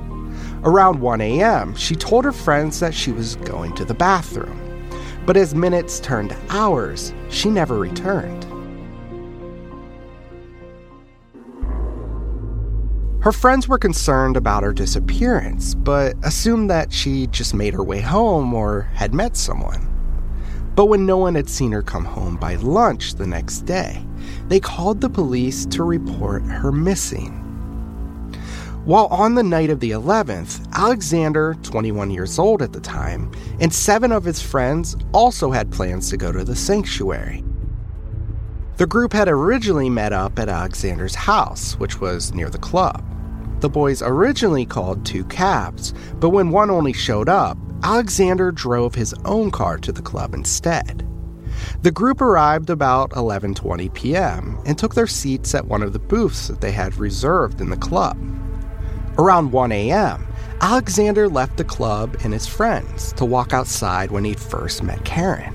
Around 0.64 1.02
1 1.02 1.22
a.m., 1.22 1.76
she 1.76 1.96
told 1.96 2.26
her 2.26 2.32
friends 2.32 2.80
that 2.80 2.96
she 2.96 3.12
was 3.12 3.36
going 3.36 3.76
to 3.76 3.86
the 3.86 3.94
bathroom. 3.94 4.90
But 5.28 5.38
as 5.38 5.54
minutes 5.54 6.00
turned 6.00 6.32
to 6.32 6.38
hours, 6.50 7.14
she 7.30 7.52
never 7.52 7.78
returned. 7.78 8.51
Her 13.22 13.32
friends 13.32 13.68
were 13.68 13.78
concerned 13.78 14.36
about 14.36 14.64
her 14.64 14.74
disappearance, 14.74 15.76
but 15.76 16.16
assumed 16.24 16.72
that 16.72 16.92
she 16.92 17.28
just 17.28 17.54
made 17.54 17.76
her 17.76 17.84
way 17.84 18.02
home 18.02 18.52
or 18.52 18.90
had 18.96 19.14
met 19.14 19.38
someone. 19.38 19.88
But 20.76 20.88
when 20.88 21.06
no 21.06 21.18
one 21.18 21.36
had 21.36 21.48
seen 21.48 21.72
her 21.72 21.84
come 21.84 22.04
home 22.04 22.38
by 22.38 22.56
lunch 22.56 23.14
the 23.14 23.28
next 23.28 23.60
day, 23.68 24.04
they 24.48 24.60
called 24.60 25.02
the 25.02 25.10
police 25.10 25.68
to 25.68 25.84
report 25.84 26.42
her 26.46 26.72
missing. 26.72 27.34
While 28.86 29.06
on 29.12 29.36
the 29.36 29.44
night 29.44 29.70
of 29.70 29.82
the 29.82 29.92
11th, 29.92 30.68
Alexander, 30.74 31.56
21 31.62 32.10
years 32.10 32.40
old 32.40 32.64
at 32.64 32.74
the 32.74 32.80
time, 32.80 33.32
and 33.60 33.72
seven 33.72 34.12
of 34.12 34.24
his 34.24 34.42
friends 34.42 34.98
also 35.14 35.52
had 35.52 35.72
plans 35.72 36.10
to 36.10 36.18
go 36.18 36.32
to 36.32 36.44
the 36.44 36.56
sanctuary. 36.56 37.44
The 38.78 38.88
group 38.88 39.14
had 39.14 39.28
originally 39.28 39.92
met 39.92 40.12
up 40.12 40.40
at 40.40 40.50
Alexander's 40.50 41.14
house, 41.14 41.74
which 41.74 42.02
was 42.02 42.34
near 42.34 42.50
the 42.50 42.58
club. 42.58 43.06
The 43.62 43.70
boys 43.70 44.02
originally 44.02 44.66
called 44.66 45.06
two 45.06 45.24
cabs, 45.26 45.94
but 46.20 46.32
when 46.32 46.50
one 46.50 46.72
only 46.72 46.94
showed 46.94 47.30
up, 47.30 47.60
Alexander 47.84 48.52
drove 48.52 48.96
his 48.96 49.14
own 49.24 49.52
car 49.52 49.78
to 49.78 49.92
the 49.92 50.02
club 50.02 50.34
instead. 50.34 51.08
The 51.84 51.92
group 51.92 52.22
arrived 52.22 52.72
about 52.72 53.12
11:20 53.12 53.94
p.m. 53.94 54.58
and 54.66 54.80
took 54.80 54.96
their 54.96 55.06
seats 55.06 55.54
at 55.54 55.68
one 55.68 55.84
of 55.84 55.94
the 55.94 56.00
booths 56.00 56.48
that 56.48 56.60
they 56.60 56.72
had 56.72 56.98
reserved 56.98 57.62
in 57.62 57.70
the 57.70 57.78
club. 57.78 58.18
Around 59.20 59.52
1 59.52 59.72
a.m., 59.72 60.26
Alexander 60.62 61.30
left 61.30 61.58
the 61.58 61.64
club 61.64 62.18
and 62.24 62.34
his 62.34 62.48
friends 62.48 63.14
to 63.14 63.26
walk 63.26 63.54
outside 63.54 64.10
when 64.10 64.24
he'd 64.24 64.40
first 64.40 64.82
met 64.82 65.06
Karen. 65.06 65.54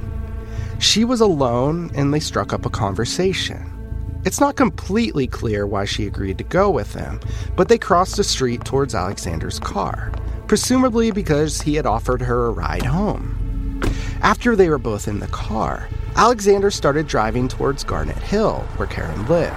She 0.78 1.04
was 1.04 1.20
alone 1.20 1.90
and 1.96 2.14
they 2.14 2.20
struck 2.20 2.52
up 2.52 2.66
a 2.66 2.70
conversation. 2.70 3.75
It's 4.26 4.40
not 4.40 4.56
completely 4.56 5.26
clear 5.26 5.66
why 5.66 5.86
she 5.86 6.06
agreed 6.06 6.36
to 6.38 6.44
go 6.44 6.68
with 6.68 6.92
him, 6.92 7.20
but 7.56 7.68
they 7.68 7.78
crossed 7.78 8.16
the 8.16 8.24
street 8.24 8.64
towards 8.64 8.94
Alexander's 8.94 9.58
car 9.58 10.12
presumably 10.46 11.10
because 11.10 11.60
he 11.60 11.74
had 11.74 11.86
offered 11.86 12.22
her 12.22 12.46
a 12.46 12.50
ride 12.50 12.84
home. 12.84 13.80
After 14.22 14.56
they 14.56 14.68
were 14.68 14.78
both 14.78 15.08
in 15.08 15.18
the 15.18 15.26
car, 15.28 15.88
Alexander 16.14 16.70
started 16.70 17.06
driving 17.06 17.48
towards 17.48 17.84
Garnet 17.84 18.18
Hill, 18.18 18.60
where 18.76 18.88
Karen 18.88 19.26
lived. 19.26 19.56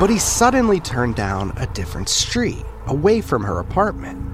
But 0.00 0.10
he 0.10 0.18
suddenly 0.18 0.80
turned 0.80 1.14
down 1.14 1.52
a 1.56 1.66
different 1.68 2.08
street, 2.08 2.64
away 2.86 3.20
from 3.20 3.42
her 3.44 3.58
apartment. 3.58 4.24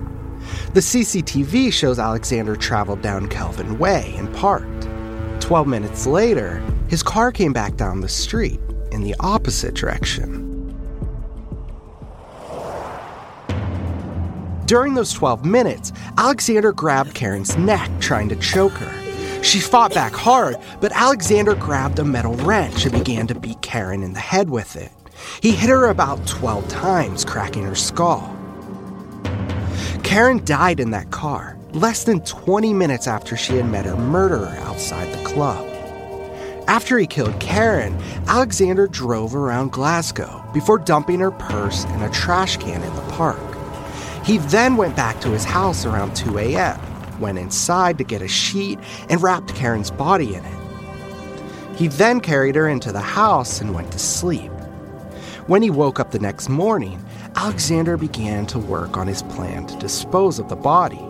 The 0.75 0.80
CCTV 0.80 1.73
shows 1.73 1.99
Alexander 1.99 2.56
traveled 2.56 3.02
down 3.02 3.28
Kelvin 3.28 3.78
Way 3.78 4.14
and 4.16 4.34
parked. 4.34 4.88
Twelve 5.40 5.66
minutes 5.66 6.06
later, 6.06 6.62
his 6.88 7.02
car 7.02 7.32
came 7.32 7.52
back 7.52 7.76
down 7.76 8.00
the 8.00 8.08
street 8.08 8.61
in 8.94 9.02
the 9.02 9.14
opposite 9.20 9.74
direction. 9.74 10.54
During 14.66 14.94
those 14.94 15.12
12 15.12 15.44
minutes, 15.44 15.92
Alexander 16.16 16.72
grabbed 16.72 17.14
Karen's 17.14 17.56
neck, 17.58 17.90
trying 18.00 18.30
to 18.30 18.36
choke 18.36 18.72
her. 18.72 19.42
She 19.42 19.60
fought 19.60 19.92
back 19.92 20.14
hard, 20.14 20.56
but 20.80 20.92
Alexander 20.92 21.54
grabbed 21.54 21.98
a 21.98 22.04
metal 22.04 22.34
wrench 22.36 22.86
and 22.86 22.92
began 22.92 23.26
to 23.26 23.34
beat 23.34 23.60
Karen 23.60 24.02
in 24.02 24.14
the 24.14 24.20
head 24.20 24.48
with 24.48 24.74
it. 24.76 24.90
He 25.42 25.50
hit 25.50 25.68
her 25.68 25.88
about 25.88 26.26
12 26.26 26.66
times, 26.68 27.26
cracking 27.26 27.64
her 27.64 27.74
skull. 27.74 28.34
Karen 30.02 30.42
died 30.46 30.80
in 30.80 30.92
that 30.92 31.10
car, 31.10 31.58
less 31.72 32.04
than 32.04 32.20
20 32.20 32.72
minutes 32.72 33.06
after 33.06 33.36
she 33.36 33.56
had 33.56 33.70
met 33.70 33.84
her 33.84 33.96
murderer 33.96 34.56
outside 34.62 35.12
the 35.12 35.24
club. 35.24 35.73
After 36.66 36.99
he 36.99 37.06
killed 37.06 37.38
Karen, 37.40 37.94
Alexander 38.26 38.87
drove 38.87 39.35
around 39.35 39.71
Glasgow 39.71 40.42
before 40.54 40.78
dumping 40.78 41.21
her 41.21 41.30
purse 41.30 41.85
in 41.85 42.02
a 42.02 42.11
trash 42.11 42.56
can 42.56 42.83
in 42.83 42.94
the 42.94 43.02
park. 43.12 43.38
He 44.25 44.38
then 44.38 44.78
went 44.78 44.97
back 44.97 45.21
to 45.21 45.30
his 45.30 45.44
house 45.44 45.85
around 45.85 46.16
2 46.16 46.38
a.m., 46.38 46.80
went 47.21 47.38
inside 47.38 47.99
to 47.99 48.04
get 48.04 48.23
a 48.23 48.28
sheet, 48.28 48.78
and 49.11 49.23
wrapped 49.23 49.54
Karen's 49.54 49.90
body 49.90 50.35
in 50.35 50.44
it. 50.44 50.59
He 51.76 51.88
then 51.88 52.21
carried 52.21 52.54
her 52.54 52.68
into 52.68 52.92
the 52.92 53.00
house 53.00 53.61
and 53.61 53.75
went 53.75 53.92
to 53.92 53.99
sleep. 53.99 54.50
When 55.47 55.61
he 55.61 55.68
woke 55.68 56.00
up 56.00 56.12
the 56.12 56.18
next 56.18 56.49
morning, 56.49 57.03
Alexander 57.36 57.96
began 57.96 58.46
to 58.46 58.58
work 58.58 58.96
on 58.96 59.06
his 59.06 59.22
plan 59.22 59.66
to 59.66 59.76
dispose 59.78 60.38
of 60.38 60.48
the 60.48 60.56
body. 60.56 61.00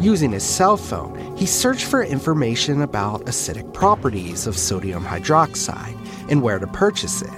Using 0.00 0.30
his 0.30 0.44
cell 0.44 0.76
phone, 0.76 1.36
he 1.36 1.44
searched 1.44 1.86
for 1.86 2.02
information 2.02 2.82
about 2.82 3.26
acidic 3.26 3.72
properties 3.72 4.46
of 4.46 4.56
sodium 4.56 5.04
hydroxide 5.04 5.96
and 6.30 6.40
where 6.40 6.58
to 6.58 6.66
purchase 6.68 7.20
it. 7.20 7.30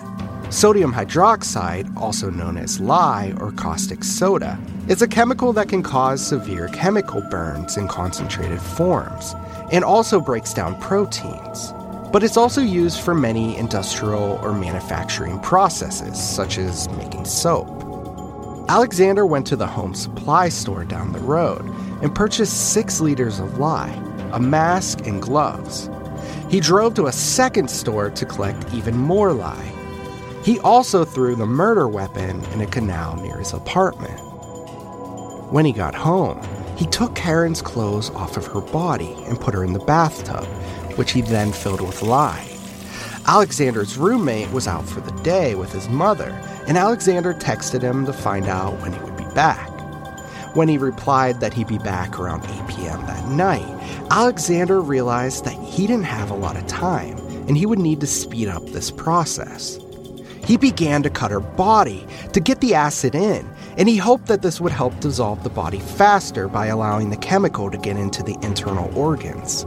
Sodium 0.51 0.93
hydroxide, 0.93 1.95
also 1.97 2.31
known 2.31 2.57
as 2.57 2.81
lye 2.81 3.35
or 3.39 3.53
caustic 3.53 4.05
soda, 4.05 4.59
is 4.89 5.03
a 5.03 5.09
chemical 5.09 5.53
that 5.55 5.69
can 5.69 5.83
cause 5.83 6.27
severe 6.27 6.69
chemical 6.69 7.23
burns 7.31 7.77
in 7.77 7.89
concentrated 7.89 8.61
forms 8.61 9.35
and 9.73 9.85
also 9.85 10.21
breaks 10.21 10.53
down 10.53 10.79
proteins. 10.81 11.73
But 12.13 12.23
it's 12.23 12.37
also 12.37 12.61
used 12.61 13.01
for 13.01 13.15
many 13.15 13.57
industrial 13.57 14.39
or 14.43 14.53
manufacturing 14.53 15.39
processes, 15.41 16.19
such 16.19 16.59
as 16.59 16.89
making 16.91 17.25
soap. 17.25 17.88
Alexander 18.69 19.25
went 19.25 19.47
to 19.47 19.57
the 19.57 19.67
home 19.67 19.95
supply 19.95 20.49
store 20.49 20.85
down 20.85 21.13
the 21.13 21.19
road 21.21 21.65
and 22.03 22.15
purchased 22.15 22.73
six 22.73 23.01
liters 23.01 23.39
of 23.39 23.59
lye, 23.59 23.93
a 24.33 24.41
mask, 24.41 25.07
and 25.07 25.23
gloves. 25.23 25.89
He 26.51 26.61
drove 26.61 26.95
to 26.95 27.07
a 27.07 27.13
second 27.13 27.71
store 27.71 28.11
to 28.11 28.27
collect 28.27 28.73
even 28.75 28.97
more 28.97 29.33
lye 29.33 29.75
he 30.49 30.59
also 30.61 31.05
threw 31.05 31.35
the 31.35 31.45
murder 31.45 31.87
weapon 31.89 32.43
in 32.55 32.63
a 32.63 32.67
canal 32.67 33.17
near 33.17 33.37
his 33.37 33.53
apartment. 33.53 34.19
When 35.53 35.67
he 35.67 35.73
got 35.73 35.95
home, 35.95 36.41
he 36.75 36.87
took 36.87 37.15
Karen's 37.15 37.61
clothes 37.61 38.09
off 38.11 38.39
of 38.39 38.47
her 38.47 38.63
body 38.63 39.15
and 39.27 39.39
put 39.39 39.53
her 39.53 39.63
in 39.63 39.75
the 39.75 39.79
bathtub, 39.81 40.47
which 40.97 41.13
he 41.13 41.21
then 41.21 41.53
filled 41.53 41.83
with 41.83 42.01
lye. 42.01 42.49
Alexander's 43.27 43.99
roommate 43.99 44.51
was 44.51 44.67
out 44.67 44.87
for 44.89 45.03
the 45.03 45.13
day 45.23 45.55
with 45.55 45.71
his 45.71 45.89
mother, 45.91 46.31
and 46.69 46.79
Alexander 46.79 47.35
texted 47.35 47.81
him 47.81 48.07
to 48.07 48.13
find 48.13 48.47
out 48.47 48.79
when 48.81 48.93
he 48.93 49.01
would 49.01 49.17
be 49.17 49.25
back. 49.35 49.69
When 50.55 50.69
he 50.69 50.79
replied 50.79 51.41
that 51.41 51.55
he'd 51.55 51.67
be 51.67 51.79
back 51.79 52.19
around 52.19 52.45
8 52.45 52.69
p.m. 52.69 53.01
that 53.07 53.27
night, 53.29 53.67
Alexander 54.11 54.81
realized 54.81 55.45
that 55.45 55.55
he 55.55 55.87
didn't 55.87 56.05
have 56.05 56.31
a 56.31 56.37
lot 56.37 56.57
of 56.57 56.67
time 56.67 57.19
and 57.49 57.57
he 57.57 57.67
would 57.67 57.79
need 57.79 58.01
to 58.01 58.07
speed 58.07 58.49
up 58.49 58.65
this 58.67 58.91
process. 58.91 59.79
He 60.45 60.57
began 60.57 61.03
to 61.03 61.11
cut 61.11 61.31
her 61.31 61.41
body 61.41 62.07
to 62.33 62.41
get 62.41 62.61
the 62.61 62.75
acid 62.75 63.15
in, 63.15 63.49
and 63.77 63.89
he 63.89 63.97
hoped 63.97 64.27
that 64.27 64.43
this 64.43 64.61
would 64.61 64.73
help 64.73 64.99
dissolve 65.01 65.43
the 65.43 65.51
body 65.51 65.79
faster 65.79 66.49
by 66.49 66.67
allowing 66.67 67.11
the 67.11 67.17
chemical 67.17 67.71
to 67.71 67.79
get 67.79 67.97
into 67.97 68.23
the 68.23 68.37
internal 68.43 68.95
organs. 68.99 69.65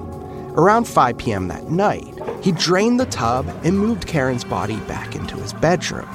Around 0.53 0.87
5 0.87 1.17
p.m. 1.17 1.47
that 1.47 1.69
night, 1.69 2.13
he 2.43 2.51
drained 2.51 2.99
the 2.99 3.05
tub 3.07 3.47
and 3.63 3.79
moved 3.79 4.07
Karen's 4.07 4.43
body 4.43 4.77
back 4.81 5.15
into 5.15 5.37
his 5.37 5.53
bedroom. 5.53 6.09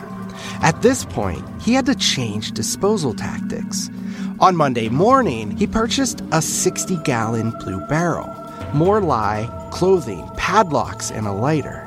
At 0.62 0.82
this 0.82 1.04
point, 1.04 1.44
he 1.60 1.74
had 1.74 1.86
to 1.86 1.94
change 1.94 2.52
disposal 2.52 3.14
tactics. 3.14 3.90
On 4.40 4.56
Monday 4.56 4.88
morning, 4.88 5.56
he 5.56 5.66
purchased 5.66 6.22
a 6.32 6.42
60 6.42 6.96
gallon 7.04 7.50
blue 7.62 7.80
barrel, 7.86 8.32
more 8.74 9.00
lye, 9.00 9.48
clothing, 9.72 10.28
padlocks, 10.36 11.10
and 11.10 11.26
a 11.26 11.32
lighter. 11.32 11.82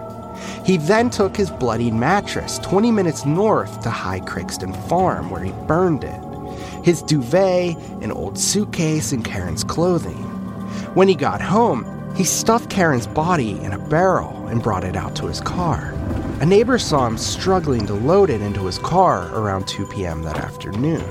He 0.65 0.77
then 0.77 1.09
took 1.09 1.35
his 1.35 1.51
bloodied 1.51 1.93
mattress 1.93 2.59
20 2.59 2.91
minutes 2.91 3.25
north 3.25 3.81
to 3.81 3.89
High 3.89 4.21
Craigton 4.21 4.73
Farm, 4.87 5.29
where 5.29 5.43
he 5.43 5.51
burned 5.67 6.03
it, 6.03 6.21
his 6.83 7.01
duvet, 7.03 7.75
an 8.01 8.11
old 8.11 8.37
suitcase, 8.37 9.11
and 9.11 9.23
Karen's 9.23 9.63
clothing. 9.63 10.23
When 10.95 11.07
he 11.07 11.15
got 11.15 11.41
home, 11.41 11.85
he 12.15 12.23
stuffed 12.23 12.69
Karen's 12.69 13.07
body 13.07 13.59
in 13.61 13.73
a 13.73 13.77
barrel 13.89 14.47
and 14.47 14.63
brought 14.63 14.83
it 14.83 14.95
out 14.95 15.15
to 15.17 15.27
his 15.27 15.41
car. 15.41 15.93
A 16.41 16.45
neighbor 16.45 16.79
saw 16.79 17.05
him 17.05 17.17
struggling 17.17 17.85
to 17.87 17.93
load 17.93 18.29
it 18.29 18.39
into 18.41 18.65
his 18.65 18.79
car 18.79 19.29
around 19.35 19.67
2 19.67 19.85
p.m. 19.87 20.23
that 20.23 20.37
afternoon. 20.37 21.03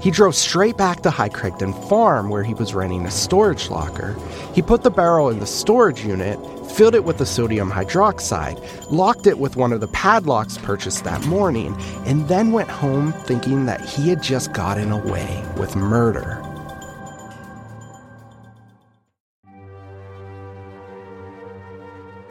He 0.00 0.10
drove 0.10 0.34
straight 0.34 0.78
back 0.78 1.02
to 1.02 1.10
High 1.10 1.28
Craigton 1.28 1.74
Farm 1.86 2.30
where 2.30 2.42
he 2.42 2.54
was 2.54 2.72
renting 2.72 3.04
a 3.04 3.10
storage 3.10 3.68
locker. 3.68 4.16
He 4.54 4.62
put 4.62 4.82
the 4.82 4.90
barrel 4.90 5.28
in 5.28 5.38
the 5.38 5.46
storage 5.46 6.02
unit, 6.02 6.38
filled 6.70 6.94
it 6.94 7.04
with 7.04 7.18
the 7.18 7.26
sodium 7.26 7.70
hydroxide, 7.70 8.90
locked 8.90 9.26
it 9.26 9.38
with 9.38 9.56
one 9.56 9.70
of 9.70 9.80
the 9.80 9.88
padlocks 9.88 10.56
purchased 10.56 11.04
that 11.04 11.26
morning, 11.26 11.76
and 12.06 12.26
then 12.26 12.50
went 12.50 12.70
home 12.70 13.12
thinking 13.12 13.66
that 13.66 13.82
he 13.82 14.08
had 14.08 14.22
just 14.22 14.54
gotten 14.54 14.92
away 14.92 15.44
with 15.58 15.76
murder. 15.76 16.42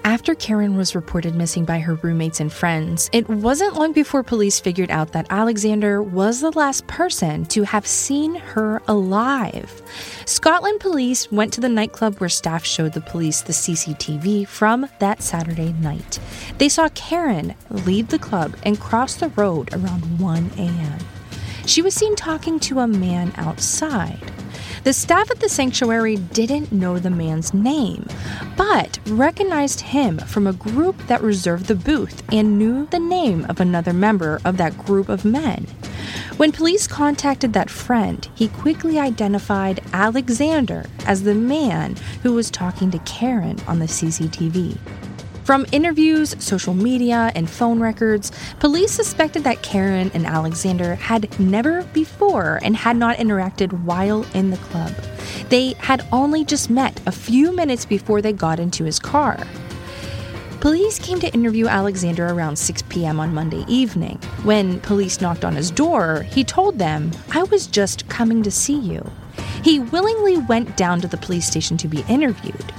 After 0.08 0.36
Karen 0.36 0.78
was 0.78 0.96
reported 0.96 1.36
missing 1.36 1.66
by 1.66 1.80
her 1.80 1.96
roommates 1.96 2.40
and 2.40 2.50
friends, 2.52 3.10
it 3.12 3.28
wasn't 3.28 3.76
long 3.76 3.92
before 3.92 4.24
police 4.24 4.58
figured 4.58 4.90
out 4.90 5.12
that 5.12 5.28
Alexander 5.30 6.02
was 6.02 6.40
the 6.40 6.52
last 6.52 6.88
person 6.88 7.44
to 7.48 7.64
have 7.64 7.86
seen 7.86 8.36
her 8.36 8.82
alive. 8.88 9.82
Scotland 10.24 10.80
police 10.80 11.30
went 11.30 11.52
to 11.52 11.60
the 11.60 11.68
nightclub 11.68 12.16
where 12.20 12.30
staff 12.30 12.64
showed 12.64 12.94
the 12.94 13.02
police 13.02 13.42
the 13.42 13.52
CCTV 13.52 14.48
from 14.48 14.88
that 15.00 15.22
Saturday 15.22 15.74
night. 15.74 16.20
They 16.58 16.70
saw 16.70 16.88
Karen 16.96 17.53
leave 17.70 18.08
the 18.08 18.18
club 18.18 18.55
and 18.64 18.79
cross 18.79 19.16
the 19.16 19.27
road 19.36 19.74
around 19.74 20.22
1 20.22 20.51
a.m. 20.58 21.00
She 21.66 21.81
was 21.81 21.94
seen 21.94 22.16
talking 22.16 22.62
to 22.62 22.79
a 22.79 22.88
man 22.88 23.34
outside. 23.36 24.31
The 24.88 24.94
staff 24.94 25.30
at 25.30 25.42
the 25.42 25.50
sanctuary 25.50 26.16
didn't 26.16 26.72
know 26.72 26.98
the 26.98 27.10
man's 27.10 27.54
name, 27.54 28.08
but 28.56 29.00
recognized 29.08 29.82
him 29.82 30.18
from 30.18 30.48
a 30.48 30.54
group 30.54 30.96
that 31.08 31.22
reserved 31.22 31.66
the 31.66 31.76
booth 31.76 32.24
and 32.32 32.58
knew 32.58 32.86
the 32.86 32.98
name 32.98 33.46
of 33.50 33.60
another 33.60 33.92
member 33.92 34.40
of 34.46 34.56
that 34.56 34.78
group 34.78 35.10
of 35.10 35.26
men. 35.26 35.68
When 36.38 36.54
police 36.54 36.88
contacted 36.88 37.52
that 37.52 37.70
friend, 37.70 38.30
he 38.34 38.48
quickly 38.48 38.98
identified 38.98 39.84
Alexander 39.92 40.86
as 41.06 41.24
the 41.24 41.36
man 41.36 41.98
who 42.24 42.32
was 42.32 42.50
talking 42.50 42.90
to 42.92 43.00
Karen 43.00 43.60
on 43.68 43.80
the 43.80 43.88
CCTV. 43.88 44.78
From 45.48 45.66
interviews, 45.72 46.36
social 46.44 46.74
media, 46.74 47.31
and 47.33 47.50
phone 47.50 47.79
records, 47.79 48.33
police 48.60 48.92
suspected 48.92 49.46
that 49.46 49.62
Karen 49.62 50.12
and 50.14 50.25
Alexander 50.25 50.96
had 50.96 51.40
never 51.40 51.83
before 51.94 52.60
and 52.64 52.75
had 52.75 52.98
not 52.98 53.16
interacted 53.16 53.72
while 53.86 54.25
in 54.33 54.50
the 54.50 54.57
club. 54.57 54.94
They 55.48 55.72
had 55.79 56.05
only 56.12 56.44
just 56.44 56.70
met 56.70 57.00
a 57.07 57.14
few 57.14 57.55
minutes 57.55 57.86
before 57.86 58.22
they 58.22 58.33
got 58.33 58.60
into 58.60 58.83
his 58.83 59.00
car. 59.00 59.42
Police 60.60 61.00
came 61.00 61.22
to 61.22 61.33
interview 61.33 61.68
Alexander 61.68 62.27
around 62.27 62.57
6 62.57 62.81
p.m. 62.90 63.18
on 63.18 63.33
Monday 63.33 63.64
evening. 63.70 64.18
When 64.44 64.81
police 64.81 65.22
knocked 65.22 65.46
on 65.46 65.55
his 65.55 65.72
door, 65.72 66.24
he 66.24 66.44
told 66.44 66.77
them, 66.77 67.12
I 67.31 67.44
was 67.44 67.68
just 67.68 68.10
coming 68.10 68.44
to 68.44 68.51
see 68.51 68.77
you. 68.77 69.10
He 69.64 69.79
willingly 69.79 70.40
went 70.40 70.75
down 70.75 71.00
to 71.00 71.07
the 71.07 71.16
police 71.16 71.48
station 71.48 71.77
to 71.77 71.88
be 71.88 72.03
interviewed. 72.10 72.74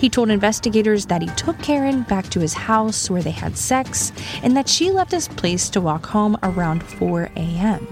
He 0.00 0.08
told 0.08 0.30
investigators 0.30 1.04
that 1.06 1.20
he 1.20 1.28
took 1.36 1.58
Karen 1.58 2.02
back 2.04 2.30
to 2.30 2.40
his 2.40 2.54
house 2.54 3.10
where 3.10 3.20
they 3.20 3.30
had 3.30 3.58
sex 3.58 4.12
and 4.42 4.56
that 4.56 4.66
she 4.66 4.90
left 4.90 5.10
his 5.10 5.28
place 5.28 5.68
to 5.70 5.80
walk 5.80 6.06
home 6.06 6.38
around 6.42 6.82
4 6.82 7.30
a.m. 7.36 7.86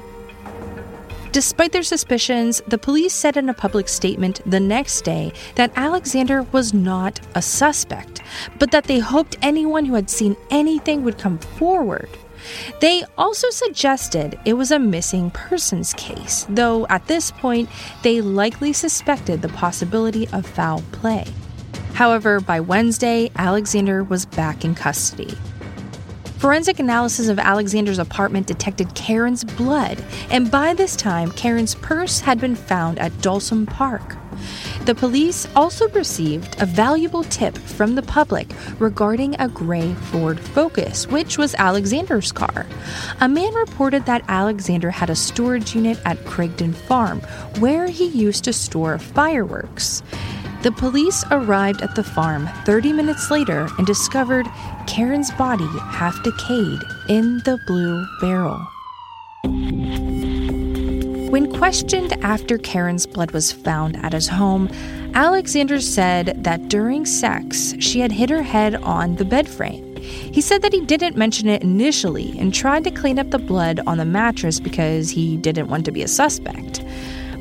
Despite 1.32 1.72
their 1.72 1.82
suspicions, 1.82 2.62
the 2.66 2.78
police 2.78 3.12
said 3.12 3.36
in 3.36 3.50
a 3.50 3.54
public 3.54 3.90
statement 3.90 4.40
the 4.46 4.58
next 4.58 5.02
day 5.02 5.34
that 5.56 5.70
Alexander 5.76 6.44
was 6.44 6.72
not 6.72 7.20
a 7.34 7.42
suspect, 7.42 8.22
but 8.58 8.70
that 8.70 8.84
they 8.84 9.00
hoped 9.00 9.36
anyone 9.42 9.84
who 9.84 9.94
had 9.94 10.08
seen 10.08 10.34
anything 10.50 11.04
would 11.04 11.18
come 11.18 11.36
forward. 11.38 12.08
They 12.80 13.04
also 13.18 13.50
suggested 13.50 14.40
it 14.46 14.54
was 14.54 14.70
a 14.70 14.78
missing 14.78 15.30
persons 15.32 15.92
case, 15.92 16.46
though 16.48 16.86
at 16.86 17.06
this 17.06 17.30
point 17.30 17.68
they 18.02 18.22
likely 18.22 18.72
suspected 18.72 19.42
the 19.42 19.50
possibility 19.50 20.26
of 20.28 20.46
foul 20.46 20.82
play. 20.90 21.26
However, 21.98 22.38
by 22.38 22.60
Wednesday, 22.60 23.28
Alexander 23.34 24.04
was 24.04 24.24
back 24.24 24.64
in 24.64 24.76
custody. 24.76 25.36
Forensic 26.38 26.78
analysis 26.78 27.26
of 27.26 27.40
Alexander's 27.40 27.98
apartment 27.98 28.46
detected 28.46 28.94
Karen's 28.94 29.42
blood, 29.42 30.00
and 30.30 30.48
by 30.48 30.74
this 30.74 30.94
time, 30.94 31.32
Karen's 31.32 31.74
purse 31.74 32.20
had 32.20 32.40
been 32.40 32.54
found 32.54 33.00
at 33.00 33.10
Dawsholm 33.14 33.66
Park. 33.66 34.16
The 34.84 34.94
police 34.94 35.48
also 35.56 35.88
received 35.88 36.62
a 36.62 36.66
valuable 36.66 37.24
tip 37.24 37.58
from 37.58 37.96
the 37.96 38.02
public 38.02 38.46
regarding 38.78 39.34
a 39.40 39.48
gray 39.48 39.92
Ford 39.94 40.38
Focus, 40.38 41.08
which 41.08 41.36
was 41.36 41.56
Alexander's 41.56 42.30
car. 42.30 42.64
A 43.20 43.28
man 43.28 43.52
reported 43.54 44.06
that 44.06 44.24
Alexander 44.28 44.92
had 44.92 45.10
a 45.10 45.16
storage 45.16 45.74
unit 45.74 45.98
at 46.04 46.18
Craigton 46.18 46.76
Farm 46.76 47.20
where 47.58 47.88
he 47.88 48.06
used 48.06 48.44
to 48.44 48.52
store 48.52 49.00
fireworks. 49.00 50.04
The 50.62 50.72
police 50.72 51.24
arrived 51.30 51.82
at 51.82 51.94
the 51.94 52.02
farm 52.02 52.48
30 52.64 52.92
minutes 52.92 53.30
later 53.30 53.68
and 53.78 53.86
discovered 53.86 54.48
Karen's 54.88 55.30
body 55.32 55.68
half 55.78 56.20
decayed 56.24 56.80
in 57.08 57.38
the 57.44 57.60
blue 57.66 58.04
barrel. 58.20 58.58
When 61.30 61.52
questioned 61.52 62.12
after 62.24 62.58
Karen's 62.58 63.06
blood 63.06 63.30
was 63.30 63.52
found 63.52 63.96
at 63.98 64.12
his 64.12 64.26
home, 64.26 64.68
Alexander 65.14 65.80
said 65.80 66.42
that 66.42 66.68
during 66.68 67.06
sex, 67.06 67.74
she 67.78 68.00
had 68.00 68.10
hit 68.10 68.28
her 68.28 68.42
head 68.42 68.74
on 68.76 69.14
the 69.14 69.24
bed 69.24 69.48
frame. 69.48 69.96
He 69.96 70.40
said 70.40 70.62
that 70.62 70.72
he 70.72 70.80
didn't 70.80 71.16
mention 71.16 71.48
it 71.48 71.62
initially 71.62 72.36
and 72.36 72.52
tried 72.52 72.82
to 72.84 72.90
clean 72.90 73.20
up 73.20 73.30
the 73.30 73.38
blood 73.38 73.80
on 73.86 73.98
the 73.98 74.04
mattress 74.04 74.58
because 74.58 75.10
he 75.10 75.36
didn't 75.36 75.68
want 75.68 75.84
to 75.84 75.92
be 75.92 76.02
a 76.02 76.08
suspect. 76.08 76.82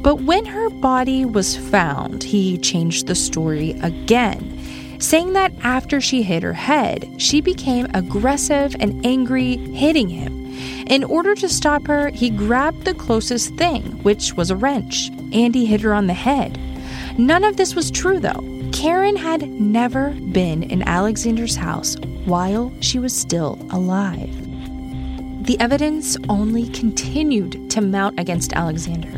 But 0.02 0.22
when 0.22 0.46
her 0.46 0.70
body 0.70 1.26
was 1.26 1.58
found, 1.58 2.24
he 2.24 2.58
changed 2.58 3.08
the 3.08 3.16
story 3.16 3.72
again, 3.82 4.98
saying 5.00 5.34
that 5.34 5.54
after 5.64 6.00
she 6.00 6.24
hit 6.24 6.44
her 6.44 6.54
head, 6.54 7.10
she 7.18 7.42
became 7.42 7.88
aggressive 7.94 8.76
and 8.80 9.06
angry, 9.06 9.58
hitting 9.58 10.10
him. 10.10 10.46
In 10.88 11.04
order 11.04 11.36
to 11.36 11.50
stop 11.50 11.86
her, 11.88 12.10
he 12.10 12.30
grabbed 12.30 12.86
the 12.86 12.94
closest 12.94 13.56
thing, 13.56 13.84
which 14.04 14.34
was 14.34 14.50
a 14.50 14.56
wrench, 14.56 15.10
and 15.34 15.54
he 15.54 15.66
hit 15.66 15.82
her 15.82 15.94
on 15.94 16.08
the 16.08 16.14
head. 16.14 16.58
None 17.18 17.44
of 17.44 17.58
this 17.58 17.76
was 17.76 17.92
true, 17.92 18.20
though. 18.20 18.44
Karen 18.72 19.16
had 19.16 19.50
never 19.50 20.12
been 20.12 20.64
in 20.64 20.84
Alexander's 20.84 21.56
house 21.56 21.98
while 22.26 22.72
she 22.80 23.00
was 23.00 23.16
still 23.16 23.58
alive. 23.72 24.34
The 25.46 25.60
evidence 25.60 26.18
only 26.30 26.70
continued 26.70 27.72
to 27.72 27.82
mount 27.82 28.20
against 28.20 28.54
Alexander. 28.54 29.12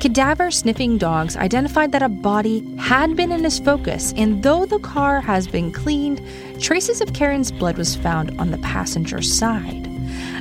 Cadaver 0.00 0.52
sniffing 0.52 0.96
dogs 0.96 1.36
identified 1.36 1.90
that 1.90 2.04
a 2.04 2.08
body 2.08 2.64
had 2.78 3.16
been 3.16 3.32
in 3.32 3.42
his 3.42 3.58
focus, 3.58 4.14
and 4.16 4.44
though 4.44 4.64
the 4.64 4.78
car 4.78 5.20
has 5.20 5.48
been 5.48 5.72
cleaned, 5.72 6.22
traces 6.60 7.00
of 7.00 7.12
Karen's 7.12 7.50
blood 7.50 7.76
was 7.76 7.96
found 7.96 8.38
on 8.38 8.52
the 8.52 8.58
passenger 8.58 9.20
side. 9.20 9.88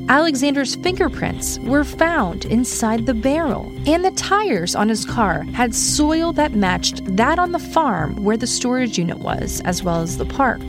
Alexander's 0.10 0.76
fingerprints 0.76 1.58
were 1.60 1.84
found 1.84 2.46
inside 2.46 3.08
the 3.08 3.16
barrel, 3.16 3.72
and 3.88 4.06
the 4.06 4.12
tires 4.12 4.76
on 4.76 4.90
his 4.90 5.06
car 5.06 5.42
had 5.54 5.74
soil 5.74 6.32
that 6.34 6.54
matched 6.54 7.04
that 7.18 7.40
on 7.40 7.52
the 7.52 7.60
farm 7.60 8.24
where 8.24 8.38
the 8.38 8.46
storage 8.46 9.00
unit 9.00 9.18
was, 9.18 9.60
as 9.62 9.82
well 9.82 10.02
as 10.02 10.18
the 10.18 10.26
park. 10.26 10.62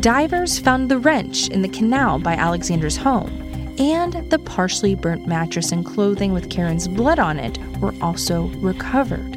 divers 0.00 0.58
found 0.58 0.90
the 0.90 0.98
wrench 0.98 1.48
in 1.48 1.62
the 1.62 1.68
canal 1.68 2.18
by 2.18 2.34
Alexander's 2.34 2.96
home, 2.96 3.41
and 3.78 4.12
the 4.30 4.38
partially 4.38 4.94
burnt 4.94 5.26
mattress 5.26 5.72
and 5.72 5.84
clothing 5.84 6.32
with 6.32 6.50
Karen's 6.50 6.88
blood 6.88 7.18
on 7.18 7.38
it 7.38 7.58
were 7.78 7.94
also 8.00 8.44
recovered. 8.58 9.36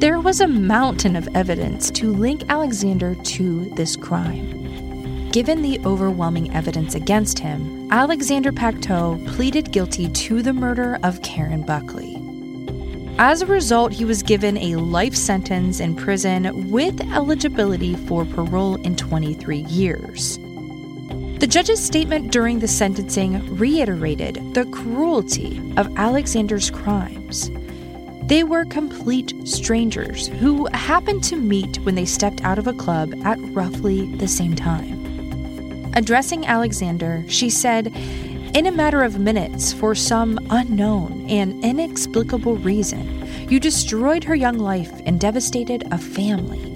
There 0.00 0.20
was 0.20 0.40
a 0.40 0.46
mountain 0.46 1.16
of 1.16 1.28
evidence 1.34 1.90
to 1.92 2.12
link 2.12 2.44
Alexander 2.48 3.14
to 3.14 3.64
this 3.74 3.96
crime. 3.96 5.30
Given 5.30 5.62
the 5.62 5.80
overwhelming 5.84 6.54
evidence 6.54 6.94
against 6.94 7.38
him, 7.38 7.90
Alexander 7.90 8.52
Pacteau 8.52 9.20
pleaded 9.26 9.72
guilty 9.72 10.08
to 10.08 10.40
the 10.40 10.52
murder 10.52 10.98
of 11.02 11.20
Karen 11.22 11.62
Buckley. 11.62 12.16
As 13.18 13.42
a 13.42 13.46
result, 13.46 13.92
he 13.92 14.04
was 14.04 14.22
given 14.22 14.56
a 14.56 14.76
life 14.76 15.16
sentence 15.16 15.80
in 15.80 15.96
prison 15.96 16.70
with 16.70 17.00
eligibility 17.12 17.96
for 17.96 18.24
parole 18.24 18.76
in 18.82 18.94
23 18.94 19.58
years. 19.58 20.38
The 21.38 21.46
judge's 21.46 21.80
statement 21.80 22.32
during 22.32 22.58
the 22.58 22.66
sentencing 22.66 23.56
reiterated 23.56 24.54
the 24.54 24.64
cruelty 24.66 25.62
of 25.76 25.96
Alexander's 25.96 26.68
crimes. 26.68 27.52
They 28.24 28.42
were 28.42 28.64
complete 28.64 29.32
strangers 29.46 30.26
who 30.26 30.66
happened 30.74 31.22
to 31.24 31.36
meet 31.36 31.76
when 31.84 31.94
they 31.94 32.06
stepped 32.06 32.42
out 32.42 32.58
of 32.58 32.66
a 32.66 32.72
club 32.72 33.14
at 33.24 33.38
roughly 33.54 34.16
the 34.16 34.26
same 34.26 34.56
time. 34.56 35.92
Addressing 35.94 36.44
Alexander, 36.44 37.24
she 37.28 37.50
said, 37.50 37.86
In 38.56 38.66
a 38.66 38.72
matter 38.72 39.04
of 39.04 39.20
minutes, 39.20 39.72
for 39.72 39.94
some 39.94 40.40
unknown 40.50 41.24
and 41.30 41.64
inexplicable 41.64 42.56
reason, 42.56 43.28
you 43.48 43.60
destroyed 43.60 44.24
her 44.24 44.34
young 44.34 44.58
life 44.58 44.90
and 45.06 45.20
devastated 45.20 45.86
a 45.92 45.98
family. 45.98 46.67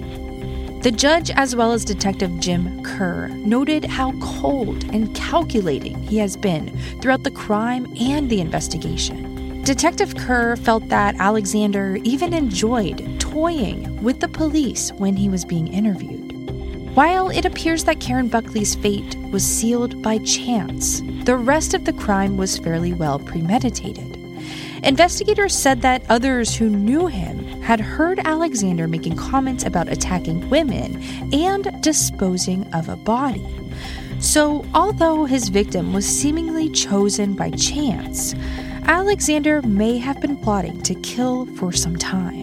The 0.83 0.91
judge, 0.91 1.31
as 1.31 1.55
well 1.55 1.71
as 1.71 1.85
Detective 1.85 2.41
Jim 2.41 2.83
Kerr, 2.83 3.29
noted 3.29 3.85
how 3.85 4.11
cold 4.19 4.83
and 4.93 5.15
calculating 5.15 5.97
he 6.03 6.17
has 6.17 6.35
been 6.35 6.77
throughout 6.99 7.23
the 7.23 7.31
crime 7.31 7.87
and 7.97 8.29
the 8.29 8.41
investigation. 8.41 9.61
Detective 9.63 10.13
Kerr 10.17 10.57
felt 10.57 10.89
that 10.89 11.15
Alexander 11.19 11.99
even 12.03 12.33
enjoyed 12.33 13.17
toying 13.17 14.03
with 14.03 14.19
the 14.19 14.27
police 14.27 14.91
when 14.97 15.15
he 15.15 15.29
was 15.29 15.45
being 15.45 15.69
interviewed. 15.69 16.33
While 16.97 17.29
it 17.29 17.45
appears 17.45 17.85
that 17.85 18.01
Karen 18.01 18.27
Buckley's 18.27 18.75
fate 18.75 19.15
was 19.31 19.45
sealed 19.45 20.01
by 20.01 20.17
chance, 20.17 20.99
the 21.23 21.37
rest 21.37 21.73
of 21.73 21.85
the 21.85 21.93
crime 21.93 22.35
was 22.35 22.57
fairly 22.57 22.91
well 22.91 23.19
premeditated. 23.19 24.12
Investigators 24.83 25.55
said 25.55 25.81
that 25.81 26.03
others 26.09 26.53
who 26.53 26.69
knew 26.69 27.07
him 27.07 27.39
had 27.61 27.79
heard 27.79 28.19
Alexander 28.19 28.85
making 28.85 29.15
comments 29.15 29.63
about 29.63 29.87
attacking 29.87 30.49
women 30.49 31.01
and 31.31 31.81
disposing 31.81 32.67
of 32.73 32.89
a 32.89 32.97
body. 32.97 33.47
So, 34.19 34.65
although 34.73 35.23
his 35.23 35.47
victim 35.47 35.93
was 35.93 36.05
seemingly 36.05 36.69
chosen 36.69 37.33
by 37.33 37.51
chance, 37.51 38.35
Alexander 38.85 39.61
may 39.61 39.97
have 39.99 40.19
been 40.19 40.35
plotting 40.35 40.81
to 40.83 40.95
kill 40.95 41.45
for 41.55 41.71
some 41.71 41.95
time. 41.95 42.42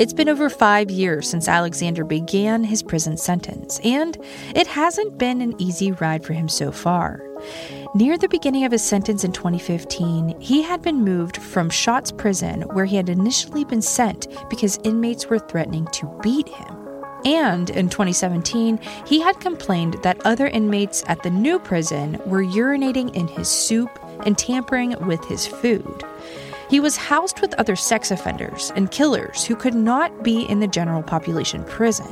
It's 0.00 0.14
been 0.14 0.30
over 0.30 0.48
five 0.48 0.90
years 0.90 1.28
since 1.28 1.46
Alexander 1.46 2.04
began 2.04 2.64
his 2.64 2.82
prison 2.82 3.18
sentence, 3.18 3.78
and 3.84 4.16
it 4.54 4.66
hasn't 4.66 5.18
been 5.18 5.42
an 5.42 5.54
easy 5.60 5.92
ride 5.92 6.24
for 6.24 6.32
him 6.32 6.48
so 6.48 6.72
far. 6.72 7.22
Near 7.94 8.16
the 8.16 8.30
beginning 8.30 8.64
of 8.64 8.72
his 8.72 8.82
sentence 8.82 9.24
in 9.24 9.32
2015, 9.32 10.40
he 10.40 10.62
had 10.62 10.80
been 10.80 11.04
moved 11.04 11.36
from 11.36 11.68
Shotts 11.68 12.16
Prison, 12.16 12.62
where 12.72 12.86
he 12.86 12.96
had 12.96 13.10
initially 13.10 13.66
been 13.66 13.82
sent 13.82 14.26
because 14.48 14.78
inmates 14.84 15.26
were 15.26 15.38
threatening 15.38 15.86
to 15.88 16.06
beat 16.22 16.48
him. 16.48 16.78
And 17.26 17.68
in 17.68 17.90
2017, 17.90 18.80
he 19.04 19.20
had 19.20 19.38
complained 19.38 19.98
that 20.02 20.24
other 20.24 20.46
inmates 20.46 21.04
at 21.08 21.22
the 21.22 21.30
new 21.30 21.58
prison 21.58 22.18
were 22.24 22.42
urinating 22.42 23.14
in 23.14 23.28
his 23.28 23.50
soup 23.50 23.90
and 24.24 24.38
tampering 24.38 24.96
with 25.06 25.22
his 25.26 25.46
food. 25.46 26.04
He 26.70 26.78
was 26.78 26.96
housed 26.96 27.40
with 27.40 27.52
other 27.54 27.74
sex 27.74 28.12
offenders 28.12 28.72
and 28.76 28.92
killers 28.92 29.44
who 29.44 29.56
could 29.56 29.74
not 29.74 30.22
be 30.22 30.42
in 30.42 30.60
the 30.60 30.68
general 30.68 31.02
population 31.02 31.64
prison. 31.64 32.06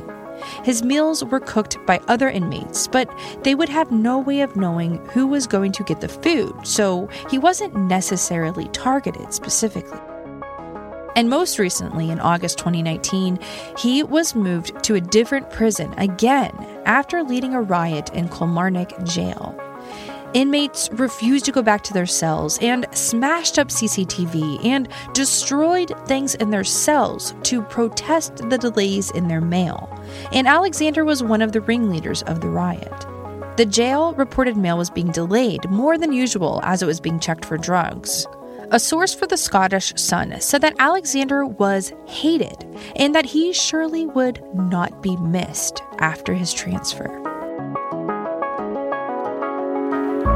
His 0.65 0.83
meals 0.83 1.23
were 1.23 1.39
cooked 1.39 1.77
by 1.85 2.01
other 2.09 2.29
inmates, 2.29 2.85
but 2.85 3.09
they 3.43 3.55
would 3.55 3.69
have 3.69 3.89
no 3.89 4.19
way 4.19 4.41
of 4.41 4.57
knowing 4.57 4.97
who 5.07 5.27
was 5.27 5.47
going 5.47 5.71
to 5.71 5.83
get 5.83 6.01
the 6.01 6.09
food, 6.09 6.67
so 6.67 7.07
he 7.29 7.37
wasn't 7.37 7.73
necessarily 7.73 8.67
targeted 8.69 9.33
specifically. 9.33 9.99
And 11.15 11.29
most 11.29 11.57
recently, 11.57 12.09
in 12.09 12.19
August 12.19 12.57
2019, 12.57 13.39
he 13.77 14.03
was 14.03 14.35
moved 14.35 14.83
to 14.83 14.95
a 14.95 15.01
different 15.01 15.49
prison 15.49 15.93
again 15.97 16.53
after 16.85 17.23
leading 17.23 17.53
a 17.53 17.61
riot 17.61 18.13
in 18.13 18.27
Kilmarnock 18.27 19.05
jail. 19.05 19.57
Inmates 20.35 20.89
refused 20.91 21.45
to 21.45 21.51
go 21.51 21.63
back 21.63 21.81
to 21.83 21.93
their 21.93 22.05
cells 22.05 22.59
and 22.61 22.85
smashed 22.91 23.57
up 23.57 23.69
CCTV 23.69 24.63
and 24.63 24.87
destroyed 25.13 25.91
things 26.07 26.35
in 26.35 26.51
their 26.51 26.63
cells 26.63 27.33
to 27.43 27.63
protest 27.63 28.37
the 28.49 28.57
delays 28.57 29.09
in 29.11 29.27
their 29.27 29.41
mail. 29.41 29.89
And 30.31 30.47
Alexander 30.47 31.03
was 31.03 31.23
one 31.23 31.41
of 31.41 31.51
the 31.51 31.61
ringleaders 31.61 32.21
of 32.23 32.41
the 32.41 32.49
riot. 32.49 33.05
The 33.57 33.65
jail 33.65 34.13
reported 34.13 34.55
mail 34.55 34.77
was 34.77 34.91
being 34.91 35.11
delayed 35.11 35.67
more 35.69 35.97
than 35.97 36.13
usual 36.13 36.61
as 36.63 36.83
it 36.83 36.85
was 36.85 36.99
being 36.99 37.19
checked 37.19 37.43
for 37.43 37.57
drugs. 37.57 38.27
A 38.71 38.79
source 38.79 39.15
for 39.15 39.25
the 39.25 39.35
Scottish 39.35 39.93
Sun 39.95 40.39
said 40.41 40.61
that 40.61 40.75
Alexander 40.77 41.43
was 41.43 41.91
hated 42.05 42.67
and 42.95 43.15
that 43.15 43.25
he 43.25 43.51
surely 43.51 44.05
would 44.05 44.43
not 44.53 45.01
be 45.01 45.17
missed 45.17 45.81
after 45.97 46.35
his 46.35 46.53
transfer. 46.53 47.28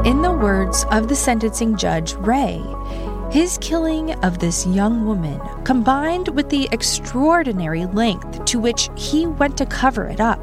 In 0.04 0.20
the 0.20 0.30
words 0.30 0.84
of 0.90 1.08
the 1.08 1.16
sentencing 1.16 1.78
judge, 1.78 2.12
Rae, 2.16 2.62
his 3.30 3.56
killing 3.62 4.12
of 4.22 4.38
this 4.38 4.66
young 4.66 5.06
woman, 5.06 5.40
combined 5.64 6.28
with 6.28 6.50
the 6.50 6.68
extraordinary 6.72 7.86
length 7.86 8.44
to 8.44 8.60
which 8.60 8.90
he 8.96 9.26
went 9.26 9.56
to 9.56 9.64
cover 9.64 10.04
it 10.04 10.20
up, 10.20 10.42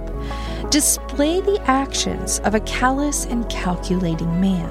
display 0.71 1.41
the 1.41 1.61
actions 1.69 2.39
of 2.39 2.55
a 2.55 2.59
callous 2.61 3.25
and 3.25 3.47
calculating 3.49 4.41
man. 4.41 4.67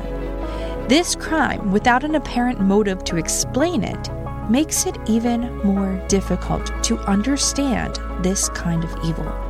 This 0.89 1.15
crime, 1.15 1.71
without 1.71 2.03
an 2.03 2.17
apparent 2.17 2.61
motive 2.61 3.05
to 3.05 3.17
explain 3.17 3.85
it, 3.85 4.11
makes 4.51 4.87
it 4.87 4.99
even 5.07 5.57
more 5.59 6.05
difficult 6.09 6.67
to 6.83 6.99
understand 7.03 7.97
this 8.25 8.49
kind 8.49 8.83
of 8.83 8.93
evil. 9.05 9.50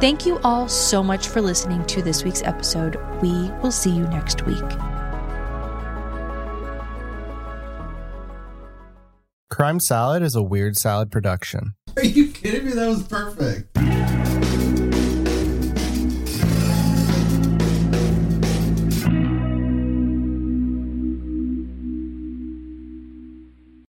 Thank 0.00 0.24
you 0.24 0.38
all 0.42 0.66
so 0.66 1.02
much 1.02 1.28
for 1.28 1.42
listening 1.42 1.84
to 1.84 2.00
this 2.00 2.24
week's 2.24 2.42
episode. 2.42 2.96
We 3.20 3.50
will 3.60 3.70
see 3.70 3.90
you 3.90 4.04
next 4.04 4.46
week. 4.46 4.56
Crime 9.50 9.78
Salad 9.78 10.22
is 10.22 10.34
a 10.34 10.42
weird 10.42 10.78
salad 10.78 11.10
production. 11.10 11.74
Are 11.96 12.04
you 12.04 12.28
kidding 12.28 12.64
me? 12.64 12.72
That 12.72 12.88
was 12.88 13.02
perfect. 13.02 13.76